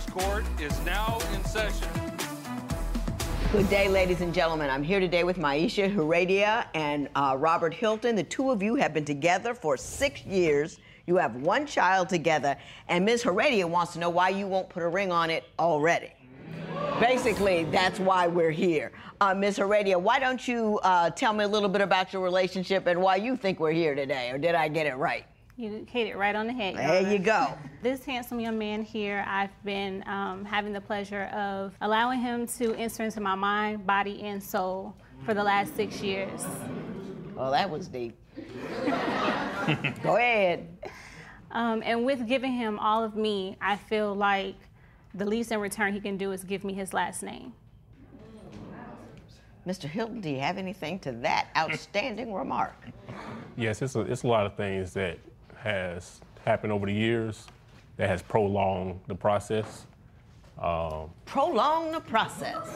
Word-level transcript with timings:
court 0.00 0.44
is 0.60 0.72
now 0.84 1.18
in 1.34 1.44
session. 1.44 1.88
Good 3.52 3.68
day, 3.68 3.88
ladies 3.88 4.22
and 4.22 4.32
gentlemen. 4.32 4.70
I'm 4.70 4.82
here 4.82 5.00
today 5.00 5.24
with 5.24 5.36
Myesha 5.36 5.92
Heredia 5.92 6.66
and 6.72 7.10
uh, 7.14 7.36
Robert 7.38 7.74
Hilton. 7.74 8.16
The 8.16 8.22
two 8.22 8.50
of 8.50 8.62
you 8.62 8.74
have 8.76 8.94
been 8.94 9.04
together 9.04 9.52
for 9.52 9.76
six 9.76 10.24
years. 10.24 10.78
You 11.06 11.16
have 11.16 11.36
one 11.36 11.66
child 11.66 12.08
together, 12.08 12.56
and 12.88 13.04
Ms. 13.04 13.22
Heredia 13.22 13.66
wants 13.66 13.92
to 13.92 13.98
know 13.98 14.08
why 14.08 14.30
you 14.30 14.46
won't 14.46 14.70
put 14.70 14.82
a 14.82 14.88
ring 14.88 15.12
on 15.12 15.28
it 15.28 15.44
already. 15.58 16.12
Basically, 16.98 17.64
that's 17.64 18.00
why 18.00 18.26
we're 18.26 18.50
here. 18.50 18.92
Uh, 19.20 19.34
Ms. 19.34 19.58
Heredia, 19.58 19.98
why 19.98 20.18
don't 20.18 20.46
you 20.48 20.78
uh, 20.84 21.10
tell 21.10 21.34
me 21.34 21.44
a 21.44 21.48
little 21.48 21.68
bit 21.68 21.82
about 21.82 22.12
your 22.12 22.22
relationship 22.22 22.86
and 22.86 23.02
why 23.02 23.16
you 23.16 23.36
think 23.36 23.60
we're 23.60 23.72
here 23.72 23.94
today, 23.94 24.30
or 24.30 24.38
did 24.38 24.54
I 24.54 24.68
get 24.68 24.86
it 24.86 24.94
right? 24.94 25.26
You 25.56 25.86
hit 25.88 26.06
it 26.06 26.16
right 26.16 26.34
on 26.34 26.46
the 26.46 26.52
head. 26.52 26.74
Your 26.74 26.82
There 26.86 27.00
Honor. 27.00 27.12
you 27.12 27.18
go. 27.18 27.54
This 27.82 28.04
handsome 28.04 28.40
young 28.40 28.58
man 28.58 28.82
here, 28.82 29.24
I've 29.28 29.50
been 29.64 30.02
um, 30.08 30.44
having 30.44 30.72
the 30.72 30.80
pleasure 30.80 31.24
of 31.24 31.74
allowing 31.82 32.20
him 32.20 32.46
to 32.58 32.74
enter 32.74 33.04
into 33.04 33.20
my 33.20 33.34
mind, 33.34 33.86
body, 33.86 34.22
and 34.22 34.42
soul 34.42 34.94
for 35.26 35.34
the 35.34 35.42
last 35.44 35.76
six 35.76 36.00
years. 36.00 36.44
Well, 37.34 37.50
that 37.50 37.68
was 37.68 37.88
deep. 37.88 38.16
Go 40.02 40.16
ahead. 40.16 40.68
Um, 41.50 41.82
and 41.84 42.06
with 42.06 42.26
giving 42.26 42.52
him 42.52 42.78
all 42.78 43.04
of 43.04 43.14
me, 43.14 43.58
I 43.60 43.76
feel 43.76 44.14
like 44.14 44.56
the 45.14 45.26
least 45.26 45.52
in 45.52 45.60
return 45.60 45.92
he 45.92 46.00
can 46.00 46.16
do 46.16 46.32
is 46.32 46.44
give 46.44 46.64
me 46.64 46.72
his 46.72 46.94
last 46.94 47.22
name. 47.22 47.52
Mr. 49.66 49.84
Hilton, 49.84 50.20
do 50.22 50.30
you 50.30 50.40
have 50.40 50.56
anything 50.56 50.98
to 51.00 51.12
that 51.12 51.48
outstanding 51.56 52.32
remark? 52.32 52.74
Yes, 53.56 53.82
it's 53.82 53.94
a, 53.94 54.00
it's 54.00 54.22
a 54.22 54.26
lot 54.26 54.46
of 54.46 54.56
things 54.56 54.94
that 54.94 55.18
has 55.62 56.20
happened 56.44 56.72
over 56.72 56.86
the 56.86 56.92
years 56.92 57.46
that 57.96 58.08
has 58.08 58.22
prolonged 58.22 58.98
the 59.06 59.14
process. 59.14 59.86
Um, 60.58 61.10
Prolong 61.24 61.92
the 61.92 62.00
process. 62.00 62.66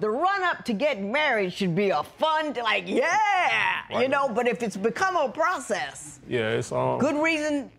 The 0.00 0.08
run 0.08 0.42
up 0.44 0.64
to 0.64 0.72
get 0.72 1.02
married 1.02 1.52
should 1.52 1.74
be 1.74 1.90
a 1.90 2.02
fun, 2.02 2.54
like, 2.54 2.84
yeah, 2.88 3.82
you 4.00 4.08
know, 4.08 4.28
but 4.28 4.48
if 4.48 4.62
it's 4.62 4.76
become 4.76 5.16
a 5.16 5.28
process, 5.28 6.20
yeah, 6.26 6.50
it's 6.50 6.72
um, 6.72 6.98
good 6.98 7.22
reason 7.22 7.70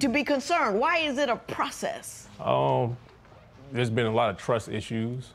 to 0.00 0.08
be 0.08 0.24
concerned. 0.24 0.80
Why 0.80 0.98
is 0.98 1.18
it 1.18 1.28
a 1.28 1.36
process? 1.36 2.28
um, 2.40 2.96
there's 3.72 3.90
been 3.90 4.06
a 4.06 4.12
lot 4.12 4.30
of 4.30 4.36
trust 4.36 4.68
issues 4.68 5.34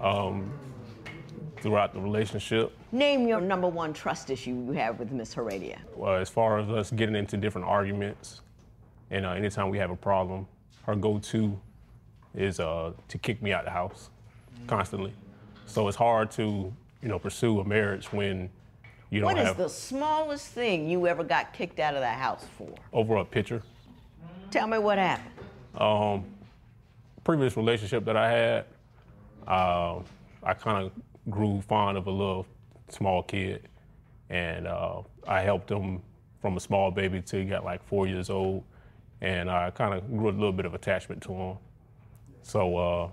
um, 0.00 0.50
throughout 1.60 1.92
the 1.92 2.00
relationship. 2.00 2.72
Name 2.92 3.26
your 3.26 3.40
number 3.40 3.68
one 3.68 3.92
trust 3.92 4.30
issue 4.30 4.50
you 4.50 4.72
have 4.72 4.98
with 4.98 5.12
Miss 5.12 5.34
Heredia. 5.34 5.78
Well, 5.94 6.14
as 6.16 6.28
far 6.28 6.58
as 6.58 6.68
us 6.68 6.90
getting 6.90 7.16
into 7.16 7.36
different 7.36 7.66
arguments, 7.66 8.40
and 9.10 9.26
uh, 9.26 9.30
anytime 9.30 9.70
we 9.70 9.78
have 9.78 9.90
a 9.90 9.96
problem, 9.96 10.46
her 10.84 10.94
go-to 10.94 11.58
is 12.34 12.60
uh, 12.60 12.92
to 13.08 13.18
kick 13.18 13.42
me 13.42 13.52
out 13.52 13.60
of 13.60 13.64
the 13.66 13.70
house 13.70 14.10
constantly. 14.66 15.12
So 15.66 15.88
it's 15.88 15.96
hard 15.96 16.30
to, 16.32 16.72
you 17.02 17.08
know, 17.08 17.18
pursue 17.18 17.60
a 17.60 17.64
marriage 17.64 18.12
when 18.12 18.48
you 19.10 19.20
don't 19.20 19.26
What 19.26 19.36
have 19.38 19.58
What 19.58 19.66
is 19.66 19.72
the 19.72 19.80
smallest 19.80 20.48
thing 20.48 20.88
you 20.88 21.06
ever 21.06 21.24
got 21.24 21.52
kicked 21.52 21.78
out 21.80 21.94
of 21.94 22.00
the 22.00 22.06
house 22.06 22.46
for? 22.56 22.68
over 22.92 23.16
a 23.16 23.24
picture. 23.24 23.62
Tell 24.50 24.66
me 24.66 24.78
what 24.78 24.98
happened. 24.98 25.34
Um, 25.76 26.24
previous 27.24 27.56
relationship 27.56 28.04
that 28.06 28.16
I 28.16 28.30
had, 28.30 28.64
uh, 29.46 30.00
I 30.42 30.54
kind 30.54 30.86
of 30.86 30.92
grew 31.30 31.60
fond 31.62 31.96
of 31.98 32.06
a 32.06 32.10
little 32.10 32.46
small 32.88 33.22
kid, 33.22 33.68
and 34.30 34.66
uh, 34.66 35.02
I 35.26 35.40
helped 35.40 35.70
him 35.70 36.02
from 36.40 36.56
a 36.56 36.60
small 36.60 36.90
baby 36.90 37.20
till 37.20 37.40
he 37.40 37.46
got 37.46 37.64
like 37.64 37.82
four 37.86 38.06
years 38.06 38.30
old, 38.30 38.64
and 39.20 39.50
I 39.50 39.70
kind 39.70 39.94
of 39.94 40.08
grew 40.16 40.30
a 40.30 40.30
little 40.30 40.52
bit 40.52 40.66
of 40.66 40.74
attachment 40.74 41.22
to 41.24 41.32
him. 41.32 41.56
So 42.42 42.76
uh, 42.76 43.10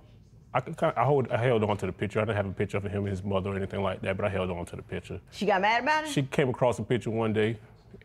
I, 0.53 0.59
could 0.61 0.77
kinda, 0.77 0.93
I, 0.97 1.03
hold, 1.03 1.30
I 1.31 1.38
held 1.38 1.64
on 1.64 1.77
to 1.77 1.86
the 1.86 1.92
picture. 1.92 2.20
I 2.20 2.25
didn't 2.25 2.37
have 2.37 2.45
a 2.45 2.54
picture 2.54 2.77
of 2.77 2.83
him 2.83 3.04
and 3.04 3.09
his 3.09 3.23
mother 3.23 3.52
or 3.52 3.55
anything 3.55 3.81
like 3.81 4.02
that, 4.02 4.15
but 4.15 4.25
I 4.25 4.30
held 4.30 4.52
on 4.52 4.65
to 4.67 4.75
the 4.75 4.83
picture. 4.83 5.20
She 5.31 5.45
got 5.45 5.61
mad 5.61 5.83
about 5.83 6.05
it? 6.05 6.11
She 6.11 6.23
came 6.23 6.49
across 6.49 6.80
a 6.80 6.83
picture 6.83 7.11
one 7.11 7.33
day, 7.33 7.58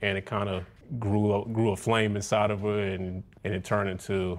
and 0.03 0.17
it 0.17 0.27
kind 0.27 0.49
of 0.49 0.65
grew 0.99 1.43
a, 1.43 1.45
grew 1.47 1.71
a 1.71 1.77
flame 1.77 2.17
inside 2.17 2.51
of 2.51 2.63
her, 2.63 2.81
and, 2.81 3.23
and 3.45 3.55
it 3.55 3.65
turned 3.65 3.91
into 3.91 4.33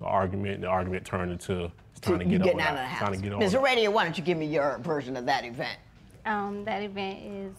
an 0.00 0.06
argument. 0.06 0.56
And 0.56 0.64
the 0.64 0.68
argument 0.68 1.04
turned 1.04 1.32
into 1.32 1.72
it's 1.98 2.06
time 2.06 2.18
to 2.20 2.24
you 2.24 2.38
get 2.38 2.44
getting 2.44 2.60
out 2.60 2.70
of 2.70 2.76
the 2.76 2.84
house. 2.84 3.00
Time 3.00 3.12
to 3.12 3.18
get 3.18 3.32
on. 3.32 3.38
Ms. 3.40 3.54
out. 3.54 3.60
Heredia, 3.60 3.90
why 3.90 4.04
don't 4.04 4.16
you 4.16 4.24
give 4.24 4.38
me 4.38 4.46
your 4.46 4.78
version 4.78 5.16
of 5.16 5.26
that 5.26 5.44
event? 5.44 5.78
Um, 6.24 6.64
that 6.64 6.82
event 6.82 7.20
is 7.24 7.54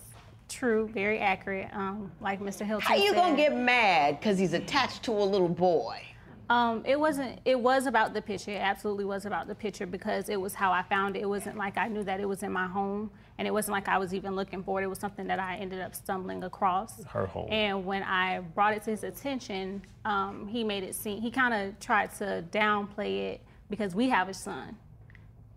true, 0.48 0.90
very 0.94 1.20
accurate. 1.20 1.70
Um, 1.74 2.12
like 2.22 2.40
Mr. 2.40 2.66
Hilton 2.66 2.88
How 2.88 2.96
you 2.96 3.10
said. 3.10 3.16
gonna 3.16 3.36
get 3.36 3.56
mad 3.56 4.20
because 4.20 4.38
he's 4.40 4.54
attached 4.54 5.04
to 5.04 5.12
a 5.12 5.24
little 5.26 5.50
boy? 5.50 6.02
Um, 6.50 6.84
it 6.86 7.00
wasn't. 7.00 7.40
It 7.46 7.60
was 7.60 7.86
about 7.86 8.14
the 8.14 8.22
picture. 8.22 8.52
It 8.52 8.62
absolutely 8.62 9.06
was 9.06 9.26
about 9.26 9.48
the 9.48 9.54
picture 9.54 9.86
because 9.86 10.30
it 10.30 10.42
was 10.42 10.56
how 10.56 10.72
I 10.72 10.82
found 10.82 11.16
it. 11.16 11.22
It 11.22 11.30
wasn't 11.30 11.58
like 11.58 11.78
I 11.78 11.88
knew 11.88 12.04
that 12.04 12.20
it 12.20 12.28
was 12.28 12.42
in 12.42 12.52
my 12.52 12.66
home, 12.66 13.12
and 13.38 13.48
it 13.48 13.52
wasn't 13.52 13.74
like 13.74 13.88
I 13.88 14.00
was 14.00 14.16
even 14.16 14.36
looking 14.36 14.64
for 14.64 14.82
it. 14.82 14.84
It 14.84 14.88
was 14.88 14.98
something 14.98 15.28
that 15.28 15.40
I 15.40 15.58
ended 15.58 15.80
up 15.80 15.94
stumbling 15.94 16.44
across. 16.44 17.04
Her 17.04 17.28
home. 17.28 17.52
And 17.52 17.86
when 17.86 18.02
I 18.02 18.40
brought 18.40 18.74
it 18.74 18.84
to 18.84 18.92
his 18.92 19.04
attention, 19.04 19.84
um, 20.06 20.48
he 20.48 20.64
made 20.64 20.84
it 20.84 20.96
seem. 20.96 21.22
He 21.22 21.30
kind 21.30 21.54
of 21.54 21.80
tried 21.80 22.16
to 22.16 22.44
downplay 22.52 23.34
it 23.34 23.42
because 23.70 23.96
we 23.96 24.10
have 24.10 24.30
a 24.30 24.34
son, 24.34 24.78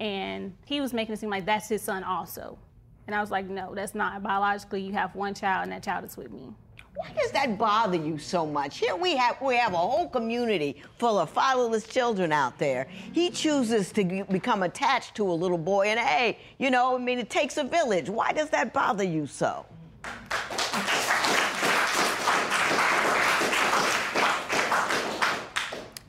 and 0.00 0.54
he 0.64 0.80
was 0.80 0.92
making 0.92 1.14
it 1.14 1.18
seem 1.18 1.30
like 1.30 1.44
that's 1.44 1.68
his 1.68 1.82
son 1.82 2.04
also. 2.04 2.58
And 3.06 3.16
I 3.16 3.20
was 3.20 3.30
like, 3.30 3.48
no, 3.48 3.74
that's 3.74 3.94
not. 3.94 4.22
Biologically, 4.22 4.80
you 4.80 4.92
have 4.92 5.14
one 5.14 5.34
child, 5.34 5.64
and 5.64 5.72
that 5.72 5.82
child 5.82 6.04
is 6.04 6.16
with 6.16 6.30
me. 6.30 6.52
Why 6.94 7.10
does 7.20 7.32
that 7.32 7.58
bother 7.58 7.96
you 7.96 8.18
so 8.18 8.46
much? 8.46 8.78
Here 8.78 8.94
we 8.94 9.16
have 9.16 9.40
we 9.40 9.56
have 9.56 9.72
a 9.72 9.78
whole 9.78 10.08
community 10.08 10.82
full 10.98 11.18
of 11.18 11.30
fatherless 11.30 11.86
children 11.86 12.32
out 12.32 12.58
there. 12.58 12.86
He 13.12 13.30
chooses 13.30 13.90
to 13.92 14.24
become 14.30 14.62
attached 14.62 15.14
to 15.16 15.24
a 15.24 15.32
little 15.32 15.58
boy, 15.58 15.86
and 15.88 15.98
hey, 15.98 16.38
you 16.58 16.70
know, 16.70 16.94
I 16.94 16.98
mean, 16.98 17.18
it 17.18 17.30
takes 17.30 17.56
a 17.56 17.64
village. 17.64 18.08
Why 18.10 18.32
does 18.32 18.50
that 18.50 18.72
bother 18.72 19.04
you 19.04 19.26
so? 19.26 19.64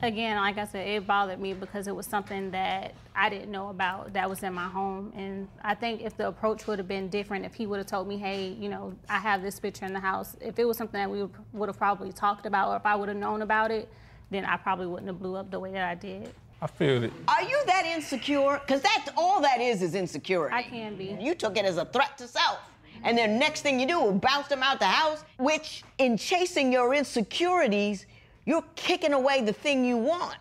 Again, 0.04 0.36
like 0.36 0.58
I 0.58 0.66
said, 0.66 0.86
it 0.86 1.06
bothered 1.06 1.40
me 1.40 1.54
because 1.54 1.88
it 1.88 1.96
was 1.96 2.06
something 2.06 2.50
that 2.50 2.94
I 3.16 3.30
didn't 3.30 3.50
know 3.50 3.70
about 3.70 4.12
that 4.12 4.28
was 4.28 4.42
in 4.42 4.52
my 4.52 4.68
home. 4.68 5.14
And 5.16 5.48
I 5.62 5.74
think 5.74 6.02
if 6.02 6.14
the 6.14 6.28
approach 6.28 6.66
would 6.66 6.78
have 6.78 6.86
been 6.86 7.08
different, 7.08 7.46
if 7.46 7.54
he 7.54 7.66
would 7.66 7.78
have 7.78 7.86
told 7.86 8.06
me, 8.06 8.18
hey, 8.18 8.48
you 8.60 8.68
know, 8.68 8.94
I 9.08 9.18
have 9.18 9.40
this 9.40 9.58
picture 9.58 9.86
in 9.86 9.94
the 9.94 10.00
house, 10.00 10.36
if 10.42 10.58
it 10.58 10.66
was 10.66 10.76
something 10.76 11.00
that 11.00 11.10
we 11.10 11.26
would 11.54 11.68
have 11.70 11.78
probably 11.78 12.12
talked 12.12 12.44
about, 12.44 12.68
or 12.68 12.76
if 12.76 12.84
I 12.84 12.94
would 12.94 13.08
have 13.08 13.16
known 13.16 13.40
about 13.40 13.70
it, 13.70 13.88
then 14.30 14.44
I 14.44 14.58
probably 14.58 14.86
wouldn't 14.86 15.06
have 15.06 15.18
blew 15.18 15.36
up 15.36 15.50
the 15.50 15.58
way 15.58 15.72
that 15.72 15.88
I 15.88 15.94
did. 15.94 16.34
I 16.60 16.66
feel 16.66 17.00
that 17.00 17.10
Are 17.28 17.42
you 17.42 17.62
that 17.66 17.86
insecure? 17.86 18.60
Because 18.60 18.82
that's 18.82 19.10
all 19.16 19.40
that 19.40 19.62
is 19.62 19.80
is 19.80 19.94
insecurity. 19.94 20.54
I 20.54 20.62
can 20.62 20.96
be. 20.96 21.16
You 21.18 21.34
took 21.34 21.56
it 21.56 21.64
as 21.64 21.78
a 21.78 21.86
threat 21.86 22.18
to 22.18 22.28
self. 22.28 22.58
And 23.02 23.18
then 23.18 23.38
next 23.38 23.62
thing 23.62 23.80
you 23.80 23.86
do, 23.86 24.12
bounce 24.12 24.48
them 24.48 24.62
out 24.62 24.78
the 24.78 24.86
house, 24.86 25.24
which 25.38 25.82
in 25.98 26.16
chasing 26.16 26.72
your 26.72 26.94
insecurities, 26.94 28.06
you're 28.46 28.64
kicking 28.76 29.12
away 29.12 29.40
the 29.42 29.52
thing 29.52 29.84
you 29.84 29.96
want. 29.96 30.36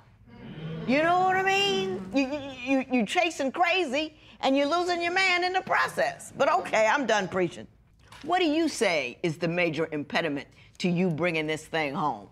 You 0.87 1.01
know 1.01 1.21
what 1.21 1.37
I 1.37 1.43
mean? 1.43 2.05
You, 2.13 2.39
you, 2.65 2.85
you, 2.91 3.05
chasing 3.05 3.51
crazy 3.51 4.15
and 4.41 4.57
you're 4.57 4.67
losing 4.67 5.01
your 5.01 5.13
man 5.13 5.45
in 5.45 5.53
the 5.53 5.61
process. 5.61 6.33
But 6.37 6.51
okay, 6.51 6.87
I'm 6.87 7.05
done 7.05 7.29
preaching. 7.29 7.67
What 8.23 8.39
do 8.39 8.45
you 8.45 8.67
say 8.67 9.17
is 9.23 9.37
the 9.37 9.47
major 9.47 9.87
impediment 9.93 10.47
to 10.79 10.89
you 10.89 11.09
bringing 11.09 11.47
this 11.47 11.65
thing 11.65 11.93
home? 11.93 12.27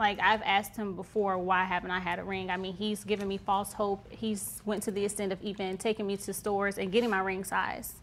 Like 0.00 0.18
I've 0.20 0.42
asked 0.42 0.74
him 0.74 0.96
before, 0.96 1.38
why 1.38 1.62
haven't 1.62 1.92
I 1.92 2.00
had 2.00 2.18
a 2.18 2.24
ring? 2.24 2.50
I 2.50 2.56
mean, 2.56 2.74
he's 2.74 3.04
given 3.04 3.28
me 3.28 3.38
false 3.38 3.72
hope. 3.72 4.06
He's 4.10 4.60
went 4.64 4.82
to 4.84 4.90
the 4.90 5.04
extent 5.04 5.32
of 5.32 5.40
even 5.40 5.76
taking 5.76 6.06
me 6.06 6.16
to 6.16 6.32
stores 6.32 6.78
and 6.78 6.90
getting 6.90 7.10
my 7.10 7.20
ring 7.20 7.44
size. 7.44 7.94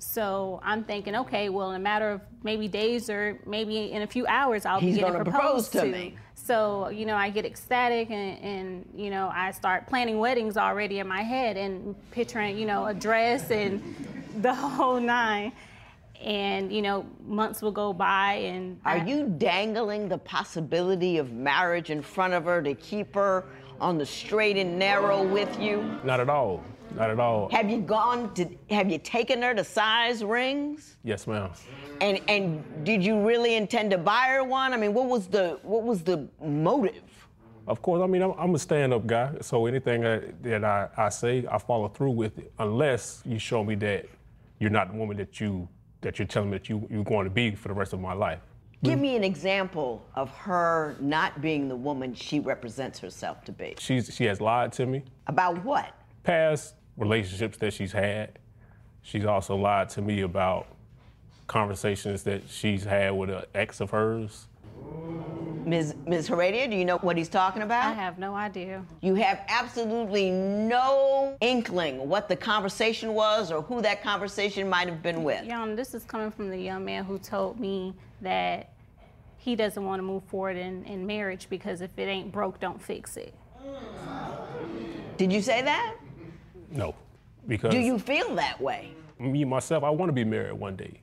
So 0.00 0.60
I'm 0.62 0.84
thinking, 0.84 1.16
okay, 1.16 1.48
well, 1.48 1.70
in 1.70 1.76
a 1.76 1.80
matter 1.82 2.10
of 2.10 2.20
maybe 2.44 2.68
days 2.68 3.10
or 3.10 3.38
maybe 3.46 3.90
in 3.92 4.02
a 4.02 4.06
few 4.06 4.26
hours, 4.26 4.64
I'll 4.64 4.80
He's 4.80 4.94
be 4.94 5.00
getting 5.00 5.12
gonna 5.14 5.24
proposed 5.24 5.72
propose 5.72 5.86
to 5.86 5.92
to. 5.92 5.98
me. 5.98 6.14
So 6.34 6.88
you 6.88 7.04
know, 7.04 7.16
I 7.16 7.30
get 7.30 7.44
ecstatic 7.44 8.10
and, 8.10 8.38
and 8.42 8.88
you 8.94 9.10
know, 9.10 9.30
I 9.34 9.50
start 9.50 9.86
planning 9.88 10.18
weddings 10.18 10.56
already 10.56 11.00
in 11.00 11.08
my 11.08 11.22
head 11.22 11.56
and 11.56 11.94
picturing, 12.12 12.56
you 12.58 12.66
know, 12.66 12.86
a 12.86 12.94
dress 12.94 13.50
and 13.50 13.82
the 14.40 14.54
whole 14.54 15.00
nine. 15.00 15.52
And 16.20 16.72
you 16.72 16.82
know, 16.82 17.06
months 17.26 17.60
will 17.62 17.70
go 17.72 17.92
by 17.92 18.34
and 18.34 18.80
Are 18.84 18.96
I- 18.98 19.04
you 19.04 19.26
dangling 19.38 20.08
the 20.08 20.18
possibility 20.18 21.18
of 21.18 21.32
marriage 21.32 21.90
in 21.90 22.02
front 22.02 22.34
of 22.34 22.44
her 22.44 22.62
to 22.62 22.74
keep 22.74 23.14
her 23.14 23.44
on 23.80 23.98
the 23.98 24.06
straight 24.06 24.56
and 24.56 24.78
narrow 24.78 25.22
with 25.24 25.58
you? 25.60 25.98
not 26.04 26.18
at 26.20 26.28
all. 26.30 26.62
Not 26.94 27.10
at 27.10 27.20
all. 27.20 27.48
Have 27.50 27.70
you 27.70 27.80
gone 27.80 28.34
to 28.34 28.48
have 28.70 28.90
you 28.90 28.98
taken 28.98 29.42
her 29.42 29.54
to 29.54 29.64
size 29.64 30.24
rings? 30.24 30.96
Yes, 31.04 31.26
ma'am. 31.26 31.50
And 32.00 32.20
and 32.28 32.64
did 32.84 33.04
you 33.04 33.24
really 33.24 33.54
intend 33.54 33.90
to 33.92 33.98
buy 33.98 34.26
her 34.28 34.44
one? 34.44 34.72
I 34.72 34.76
mean, 34.76 34.94
what 34.94 35.06
was 35.06 35.26
the 35.26 35.58
what 35.62 35.84
was 35.84 36.02
the 36.02 36.28
motive? 36.42 37.02
Of 37.66 37.82
course, 37.82 38.02
I 38.02 38.06
mean, 38.06 38.22
I'm, 38.22 38.32
I'm 38.38 38.54
a 38.54 38.58
stand-up 38.58 39.06
guy, 39.06 39.34
so 39.42 39.66
anything 39.66 40.00
that, 40.00 40.42
that 40.42 40.64
I, 40.64 40.88
I 40.96 41.10
say, 41.10 41.44
I 41.50 41.58
follow 41.58 41.88
through 41.88 42.12
with 42.12 42.38
it, 42.38 42.50
unless 42.58 43.22
you 43.26 43.38
show 43.38 43.62
me 43.62 43.74
that 43.74 44.06
you're 44.58 44.70
not 44.70 44.90
the 44.90 44.96
woman 44.96 45.18
that 45.18 45.38
you 45.38 45.68
that 46.00 46.18
you're 46.18 46.26
telling 46.26 46.50
me 46.50 46.56
that 46.56 46.70
you, 46.70 46.86
you're 46.90 47.04
going 47.04 47.24
to 47.24 47.30
be 47.30 47.54
for 47.54 47.68
the 47.68 47.74
rest 47.74 47.92
of 47.92 48.00
my 48.00 48.14
life. 48.14 48.40
Give 48.82 48.98
me 48.98 49.16
an 49.16 49.24
example 49.24 50.06
of 50.14 50.30
her 50.30 50.96
not 51.00 51.42
being 51.42 51.68
the 51.68 51.76
woman 51.76 52.14
she 52.14 52.38
represents 52.38 52.98
herself 53.00 53.44
to 53.44 53.52
be. 53.52 53.74
She's 53.78 54.14
she 54.14 54.24
has 54.24 54.40
lied 54.40 54.72
to 54.74 54.86
me. 54.86 55.02
About 55.26 55.62
what? 55.64 55.92
Past 56.22 56.74
relationships 56.98 57.56
that 57.58 57.72
she's 57.72 57.92
had. 57.92 58.38
She's 59.02 59.24
also 59.24 59.56
lied 59.56 59.88
to 59.90 60.02
me 60.02 60.22
about 60.22 60.66
conversations 61.46 62.24
that 62.24 62.42
she's 62.48 62.84
had 62.84 63.10
with 63.10 63.30
an 63.30 63.44
ex 63.54 63.80
of 63.80 63.90
hers. 63.90 64.46
Ms. 65.64 65.94
Ms. 66.06 66.28
Heredia, 66.28 66.68
do 66.68 66.76
you 66.76 66.84
know 66.84 66.98
what 66.98 67.16
he's 67.16 67.28
talking 67.28 67.62
about? 67.62 67.86
I 67.86 67.92
have 67.92 68.18
no 68.18 68.34
idea. 68.34 68.82
You 69.00 69.14
have 69.16 69.40
absolutely 69.48 70.30
no 70.30 71.36
inkling 71.40 72.08
what 72.08 72.28
the 72.28 72.36
conversation 72.36 73.14
was 73.14 73.50
or 73.50 73.62
who 73.62 73.82
that 73.82 74.02
conversation 74.02 74.68
might 74.68 74.88
have 74.88 75.02
been 75.02 75.24
with. 75.24 75.44
Young, 75.44 75.76
this 75.76 75.94
is 75.94 76.04
coming 76.04 76.30
from 76.30 76.48
the 76.48 76.58
young 76.58 76.84
man 76.84 77.04
who 77.04 77.18
told 77.18 77.60
me 77.60 77.94
that 78.22 78.72
he 79.36 79.56
doesn't 79.56 79.84
want 79.84 79.98
to 79.98 80.02
move 80.02 80.24
forward 80.24 80.56
in, 80.56 80.84
in 80.84 81.06
marriage 81.06 81.48
because 81.50 81.80
if 81.80 81.90
it 81.98 82.02
ain't 82.02 82.32
broke, 82.32 82.60
don't 82.60 82.80
fix 82.80 83.16
it. 83.16 83.34
Did 85.16 85.32
you 85.32 85.42
say 85.42 85.62
that? 85.62 85.96
No, 86.70 86.94
because 87.46 87.72
Do 87.72 87.78
you 87.78 87.98
feel 87.98 88.34
that 88.36 88.60
way? 88.60 88.92
me 89.18 89.44
myself, 89.44 89.82
I 89.84 89.90
want 89.90 90.08
to 90.08 90.12
be 90.12 90.24
married 90.24 90.52
one 90.52 90.76
day. 90.76 91.00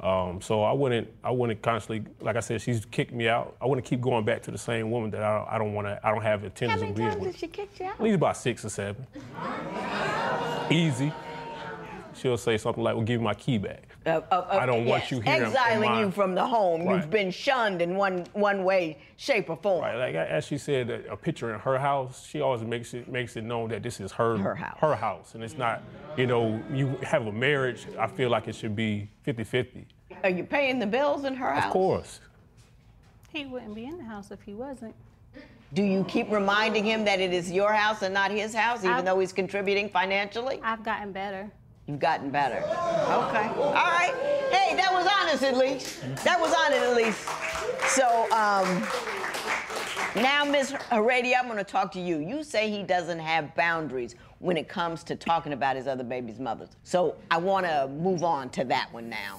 Um, 0.00 0.40
so 0.40 0.62
I 0.64 0.72
wouldn't, 0.72 1.08
I 1.22 1.30
wouldn't 1.30 1.62
constantly, 1.62 2.04
like 2.20 2.34
I 2.36 2.40
said, 2.40 2.60
she's 2.60 2.84
kicked 2.84 3.12
me 3.12 3.28
out. 3.28 3.56
I 3.60 3.66
wouldn't 3.66 3.86
keep 3.86 4.00
going 4.00 4.24
back 4.24 4.42
to 4.42 4.50
the 4.50 4.58
same 4.58 4.90
woman 4.90 5.10
that 5.12 5.22
I, 5.22 5.46
I 5.52 5.58
don't 5.58 5.74
want 5.74 5.86
to, 5.86 6.00
I 6.04 6.10
don't 6.10 6.22
have 6.22 6.40
How 6.40 6.46
intentions 6.46 6.80
many 6.80 6.90
of 6.90 6.96
being 6.96 7.08
times 7.10 7.20
with. 7.20 7.32
did 7.32 7.38
she 7.40 7.46
kick 7.46 7.78
you 7.78 7.86
out? 7.86 7.94
At 7.94 8.00
least 8.02 8.16
about 8.16 8.36
six 8.36 8.64
or 8.64 8.68
seven. 8.68 9.06
Easy. 10.70 11.12
She'll 12.14 12.36
say 12.36 12.58
something 12.58 12.82
like, 12.82 12.94
"Well, 12.94 13.04
give 13.04 13.20
me 13.20 13.24
my 13.24 13.34
key 13.34 13.58
back." 13.58 13.82
Uh, 14.04 14.20
uh, 14.32 14.46
I 14.50 14.66
don't 14.66 14.84
want 14.84 15.10
you 15.12 15.20
here 15.20 15.34
in- 15.36 15.42
in 15.44 15.48
Exiling 15.50 15.90
my- 15.90 16.00
you 16.00 16.10
from 16.10 16.34
the 16.34 16.44
home. 16.44 16.88
You've 16.90 17.08
been 17.10 17.30
shunned 17.30 17.80
in 17.80 17.94
one 17.96 18.26
one 18.32 18.64
way, 18.64 18.98
shape, 19.16 19.48
or 19.48 19.56
form. 19.56 19.82
Right, 19.82 19.94
like 19.96 20.14
as 20.16 20.44
she 20.46 20.58
said, 20.58 20.90
a 20.90 21.12
a 21.12 21.16
picture 21.16 21.54
in 21.54 21.60
her 21.60 21.78
house. 21.78 22.26
She 22.26 22.40
always 22.40 22.62
makes 22.62 22.94
it 22.94 23.08
makes 23.08 23.36
it 23.36 23.44
known 23.44 23.68
that 23.70 23.82
this 23.82 24.00
is 24.00 24.10
her 24.12 24.36
Her 24.38 24.54
house. 24.56 24.78
her 24.80 24.96
house, 24.96 25.34
and 25.34 25.44
it's 25.44 25.56
not. 25.56 25.82
You 26.16 26.26
know, 26.26 26.60
you 26.72 26.98
have 27.04 27.26
a 27.26 27.32
marriage. 27.32 27.86
I 27.98 28.06
feel 28.08 28.28
like 28.28 28.48
it 28.48 28.54
should 28.56 28.74
be 28.74 29.08
50-50. 29.24 29.86
Are 30.24 30.30
you 30.30 30.44
paying 30.44 30.78
the 30.80 30.86
bills 30.86 31.24
in 31.24 31.34
her 31.36 31.52
house? 31.52 31.64
Of 31.66 31.70
course. 31.70 32.20
He 33.32 33.46
wouldn't 33.46 33.74
be 33.74 33.84
in 33.84 33.96
the 33.98 34.04
house 34.04 34.30
if 34.30 34.42
he 34.42 34.52
wasn't. 34.52 34.94
Do 35.72 35.82
you 35.82 36.04
keep 36.04 36.30
reminding 36.30 36.84
him 36.84 37.04
that 37.06 37.18
it 37.18 37.32
is 37.32 37.50
your 37.50 37.72
house 37.72 38.02
and 38.02 38.12
not 38.12 38.30
his 38.30 38.54
house, 38.54 38.80
even 38.84 38.96
I've- 38.96 39.06
though 39.06 39.18
he's 39.20 39.32
contributing 39.32 39.88
financially? 39.88 40.60
I've 40.62 40.82
gotten 40.84 41.12
better. 41.12 41.50
You've 41.92 42.00
gotten 42.00 42.30
better. 42.30 42.56
Okay. 42.56 43.48
All 43.60 43.74
right. 43.74 44.14
Hey, 44.50 44.74
that 44.76 44.88
was 44.90 45.06
honest 45.20 45.42
at 45.42 45.58
least. 45.58 46.00
That 46.24 46.40
was 46.40 46.54
honest 46.58 46.80
at 46.80 46.96
least. 46.96 47.20
So, 47.94 48.32
um, 48.32 48.88
now, 50.16 50.42
Miss 50.46 50.70
Heredia, 50.90 51.36
I'm 51.38 51.44
going 51.44 51.58
to 51.58 51.64
talk 51.64 51.92
to 51.92 52.00
you. 52.00 52.20
You 52.20 52.44
say 52.44 52.70
he 52.70 52.82
doesn't 52.82 53.18
have 53.18 53.54
boundaries 53.56 54.14
when 54.38 54.56
it 54.56 54.70
comes 54.70 55.04
to 55.04 55.16
talking 55.16 55.52
about 55.52 55.76
his 55.76 55.86
other 55.86 56.02
baby's 56.02 56.38
mothers. 56.38 56.70
So, 56.82 57.16
I 57.30 57.36
want 57.36 57.66
to 57.66 57.88
move 57.88 58.24
on 58.24 58.48
to 58.50 58.64
that 58.64 58.90
one 58.90 59.10
now. 59.10 59.38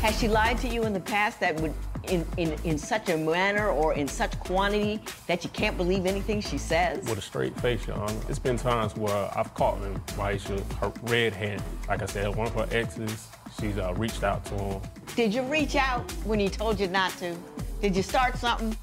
Has 0.00 0.18
she 0.18 0.28
lied 0.28 0.56
to 0.60 0.68
you 0.68 0.84
in 0.84 0.94
the 0.94 1.00
past 1.00 1.40
that 1.40 1.60
would, 1.60 1.74
in, 2.04 2.26
in, 2.38 2.52
in 2.64 2.78
such 2.78 3.10
a 3.10 3.18
manner 3.18 3.68
or 3.68 3.92
in 3.92 4.08
such 4.08 4.38
quantity 4.40 4.98
that 5.26 5.44
you 5.44 5.50
can't 5.50 5.76
believe 5.76 6.06
anything 6.06 6.40
she 6.40 6.56
says? 6.56 7.06
With 7.06 7.18
a 7.18 7.20
straight 7.20 7.54
face, 7.60 7.86
Your 7.86 7.98
Honor. 7.98 8.18
It's 8.26 8.38
been 8.38 8.56
times 8.56 8.96
where 8.96 9.30
I've 9.36 9.52
caught 9.52 9.78
him, 9.80 10.00
Myesha, 10.16 10.58
her 10.76 10.90
red-handed. 11.02 11.62
Like 11.86 12.00
I 12.02 12.06
said, 12.06 12.34
one 12.34 12.46
of 12.46 12.54
her 12.54 12.66
exes, 12.70 13.28
she's 13.60 13.76
uh, 13.76 13.92
reached 13.98 14.24
out 14.24 14.42
to 14.46 14.54
him. 14.54 14.80
Did 15.16 15.34
you 15.34 15.42
reach 15.42 15.76
out 15.76 16.10
when 16.24 16.40
he 16.40 16.48
told 16.48 16.80
you 16.80 16.86
not 16.86 17.12
to? 17.18 17.36
Did 17.82 17.94
you 17.94 18.02
start 18.02 18.38
something? 18.38 18.74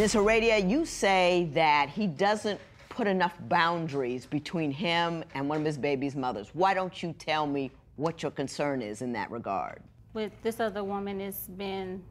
Ms. 0.00 0.14
Heredia, 0.14 0.56
you 0.56 0.86
say 0.86 1.50
that 1.52 1.90
he 1.90 2.06
doesn't 2.06 2.58
put 2.88 3.06
enough 3.06 3.34
boundaries 3.50 4.24
between 4.24 4.70
him 4.70 5.22
and 5.34 5.46
one 5.46 5.58
of 5.58 5.64
his 5.66 5.76
baby's 5.76 6.16
mothers. 6.16 6.48
Why 6.54 6.72
don't 6.72 7.02
you 7.02 7.12
tell 7.18 7.46
me 7.46 7.70
what 7.96 8.22
your 8.22 8.32
concern 8.32 8.80
is 8.80 9.02
in 9.02 9.12
that 9.12 9.30
regard? 9.30 9.82
With 10.14 10.32
this 10.42 10.58
other 10.58 10.82
woman, 10.82 11.20
it's 11.20 11.48
been 11.48 12.02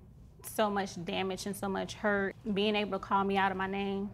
so 0.43 0.69
much 0.69 1.03
damage 1.03 1.47
and 1.47 1.55
so 1.55 1.67
much 1.67 1.95
hurt. 1.95 2.35
Being 2.53 2.75
able 2.75 2.91
to 2.91 2.99
call 2.99 3.23
me 3.23 3.37
out 3.37 3.49
of 3.49 3.57
my 3.57 3.65
name, 3.65 4.11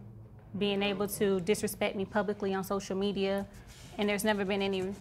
being 0.56 0.82
able 0.82 1.06
to 1.08 1.40
disrespect 1.40 1.96
me 1.96 2.06
publicly 2.06 2.54
on 2.54 2.64
social 2.64 2.96
media, 2.96 3.46
and 3.98 4.08
there's 4.08 4.24
never 4.24 4.46
been 4.46 4.62
any 4.62 4.94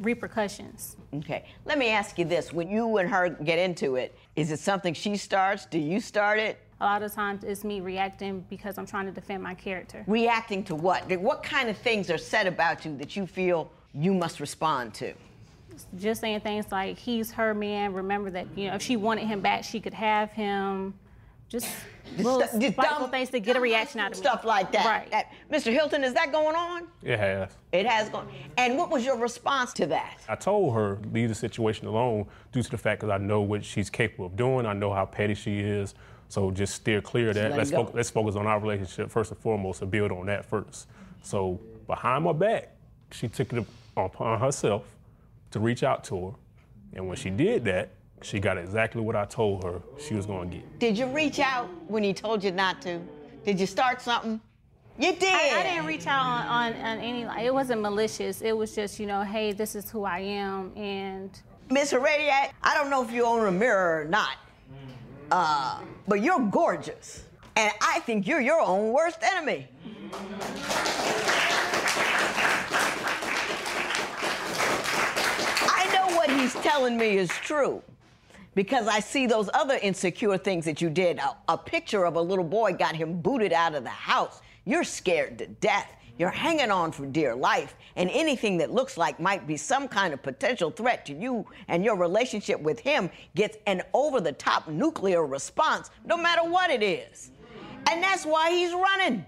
repercussions. 0.00 0.96
Okay. 1.12 1.44
Let 1.64 1.76
me 1.76 1.88
ask 1.88 2.16
you 2.20 2.24
this. 2.24 2.52
When 2.52 2.70
you 2.70 2.98
and 2.98 3.10
her 3.10 3.30
get 3.30 3.58
into 3.58 3.96
it, 3.96 4.16
is 4.36 4.52
it 4.52 4.60
something 4.60 4.94
she 4.94 5.16
starts? 5.16 5.66
Do 5.66 5.80
you 5.80 5.98
start 5.98 6.38
it? 6.38 6.60
A 6.82 6.84
lot 6.84 7.04
of 7.04 7.14
times 7.14 7.44
it's 7.44 7.62
me 7.62 7.80
reacting 7.80 8.44
because 8.50 8.76
I'm 8.76 8.86
trying 8.86 9.06
to 9.06 9.12
defend 9.12 9.40
my 9.40 9.54
character. 9.54 10.02
Reacting 10.08 10.64
to 10.64 10.74
what? 10.74 11.08
What 11.20 11.44
kind 11.44 11.70
of 11.70 11.78
things 11.78 12.10
are 12.10 12.18
said 12.18 12.48
about 12.48 12.84
you 12.84 12.96
that 12.96 13.14
you 13.14 13.24
feel 13.24 13.70
you 13.94 14.12
must 14.12 14.40
respond 14.40 14.92
to? 14.94 15.14
Just 15.96 16.20
saying 16.20 16.40
things 16.40 16.66
like, 16.72 16.98
he's 16.98 17.30
her 17.30 17.54
man, 17.54 17.92
remember 17.92 18.30
that, 18.30 18.48
you 18.56 18.66
know, 18.66 18.74
if 18.74 18.82
she 18.82 18.96
wanted 18.96 19.28
him 19.28 19.40
back, 19.40 19.62
she 19.62 19.78
could 19.78 19.94
have 19.94 20.32
him. 20.32 20.94
Just 21.48 21.68
little 22.16 22.40
Just 22.40 22.54
spiteful 22.54 22.82
dumb- 22.82 23.10
things 23.10 23.30
to 23.30 23.38
get 23.38 23.56
a 23.56 23.60
reaction 23.60 24.00
out 24.00 24.10
of 24.10 24.16
me. 24.16 24.22
Stuff 24.22 24.44
like 24.44 24.72
that. 24.72 24.84
Right. 24.84 25.08
That- 25.12 25.30
Mr. 25.52 25.72
Hilton, 25.72 26.02
is 26.02 26.14
that 26.14 26.32
going 26.32 26.56
on? 26.56 26.88
It 27.04 27.16
has. 27.18 27.50
It 27.70 27.86
has 27.86 28.08
gone. 28.08 28.26
And 28.56 28.76
what 28.76 28.90
was 28.90 29.04
your 29.04 29.16
response 29.18 29.72
to 29.74 29.86
that? 29.86 30.18
I 30.28 30.34
told 30.34 30.74
her 30.74 30.98
leave 31.12 31.28
the 31.28 31.34
situation 31.36 31.86
alone 31.86 32.26
due 32.50 32.62
to 32.64 32.70
the 32.70 32.78
fact 32.78 33.02
that 33.02 33.12
I 33.12 33.18
know 33.18 33.40
what 33.42 33.64
she's 33.64 33.88
capable 33.88 34.26
of 34.26 34.34
doing. 34.34 34.66
I 34.66 34.72
know 34.72 34.92
how 34.92 35.04
petty 35.06 35.34
she 35.34 35.60
is. 35.60 35.94
So 36.32 36.50
just 36.50 36.76
steer 36.76 37.02
clear 37.02 37.28
of 37.28 37.34
that. 37.34 37.50
let 37.50 37.58
Let's, 37.58 37.70
fo- 37.70 37.90
let's 37.92 38.08
focus 38.08 38.36
on 38.36 38.46
our 38.46 38.58
relationship 38.58 39.10
first 39.10 39.32
and 39.32 39.40
foremost 39.40 39.82
and 39.82 39.90
build 39.90 40.12
on 40.12 40.24
that 40.26 40.46
first. 40.46 40.88
So 41.22 41.60
behind 41.86 42.24
my 42.24 42.32
back, 42.32 42.70
she 43.10 43.28
took 43.28 43.52
it 43.52 43.66
upon 43.98 44.40
herself 44.40 44.84
to 45.50 45.60
reach 45.60 45.82
out 45.82 46.04
to 46.04 46.28
her. 46.28 46.32
And 46.94 47.06
when 47.06 47.18
she 47.18 47.28
did 47.28 47.66
that, 47.66 47.90
she 48.22 48.40
got 48.40 48.56
exactly 48.56 49.02
what 49.02 49.14
I 49.14 49.26
told 49.26 49.62
her 49.62 49.82
she 50.00 50.14
was 50.14 50.24
going 50.24 50.48
to 50.48 50.56
get. 50.56 50.78
Did 50.78 50.96
you 50.96 51.04
reach 51.08 51.38
out 51.38 51.68
when 51.86 52.02
he 52.02 52.14
told 52.14 52.42
you 52.42 52.50
not 52.50 52.80
to? 52.80 53.02
Did 53.44 53.60
you 53.60 53.66
start 53.66 54.00
something? 54.00 54.40
You 54.98 55.12
did. 55.12 55.24
I, 55.24 55.60
I 55.60 55.62
didn't 55.64 55.84
reach 55.84 56.06
out 56.06 56.24
on, 56.24 56.72
on, 56.72 56.80
on 56.80 56.98
any, 57.00 57.26
like, 57.26 57.44
it 57.44 57.52
wasn't 57.52 57.82
malicious. 57.82 58.40
It 58.40 58.56
was 58.56 58.74
just, 58.74 58.98
you 58.98 59.04
know, 59.04 59.20
hey, 59.20 59.52
this 59.52 59.74
is 59.74 59.90
who 59.90 60.04
I 60.04 60.20
am. 60.20 60.72
And 60.76 61.30
Miss 61.68 61.90
Heredia, 61.90 62.52
I 62.62 62.72
don't 62.72 62.88
know 62.88 63.04
if 63.04 63.10
you 63.10 63.26
own 63.26 63.46
a 63.46 63.52
mirror 63.52 64.00
or 64.00 64.04
not, 64.06 64.36
uh, 65.32 65.80
but 66.06 66.20
you're 66.20 66.38
gorgeous. 66.38 67.24
And 67.56 67.72
I 67.80 68.00
think 68.00 68.26
you're 68.26 68.40
your 68.40 68.60
own 68.60 68.92
worst 68.92 69.18
enemy. 69.22 69.66
I 75.62 75.90
know 75.94 76.14
what 76.16 76.30
he's 76.30 76.52
telling 76.54 76.98
me 76.98 77.16
is 77.16 77.30
true 77.30 77.82
because 78.54 78.86
I 78.86 79.00
see 79.00 79.26
those 79.26 79.48
other 79.54 79.78
insecure 79.82 80.36
things 80.36 80.66
that 80.66 80.82
you 80.82 80.90
did. 80.90 81.18
A, 81.18 81.34
a 81.48 81.56
picture 81.56 82.04
of 82.04 82.16
a 82.16 82.20
little 82.20 82.44
boy 82.44 82.74
got 82.74 82.94
him 82.94 83.20
booted 83.22 83.54
out 83.54 83.74
of 83.74 83.84
the 83.84 83.90
house. 83.90 84.42
You're 84.66 84.84
scared 84.84 85.38
to 85.38 85.46
death. 85.46 85.90
You're 86.18 86.30
hanging 86.30 86.70
on 86.70 86.92
for 86.92 87.06
dear 87.06 87.34
life, 87.34 87.74
and 87.96 88.10
anything 88.10 88.58
that 88.58 88.70
looks 88.70 88.96
like 88.96 89.18
might 89.18 89.46
be 89.46 89.56
some 89.56 89.88
kind 89.88 90.12
of 90.12 90.22
potential 90.22 90.70
threat 90.70 91.06
to 91.06 91.14
you 91.14 91.46
and 91.68 91.84
your 91.84 91.96
relationship 91.96 92.60
with 92.60 92.80
him 92.80 93.10
gets 93.34 93.56
an 93.66 93.82
over 93.94 94.20
the 94.20 94.32
top 94.32 94.68
nuclear 94.68 95.26
response, 95.26 95.90
no 96.04 96.16
matter 96.16 96.48
what 96.48 96.70
it 96.70 96.82
is. 96.82 97.30
And 97.90 98.02
that's 98.02 98.26
why 98.26 98.50
he's 98.50 98.72
running. 98.72 99.24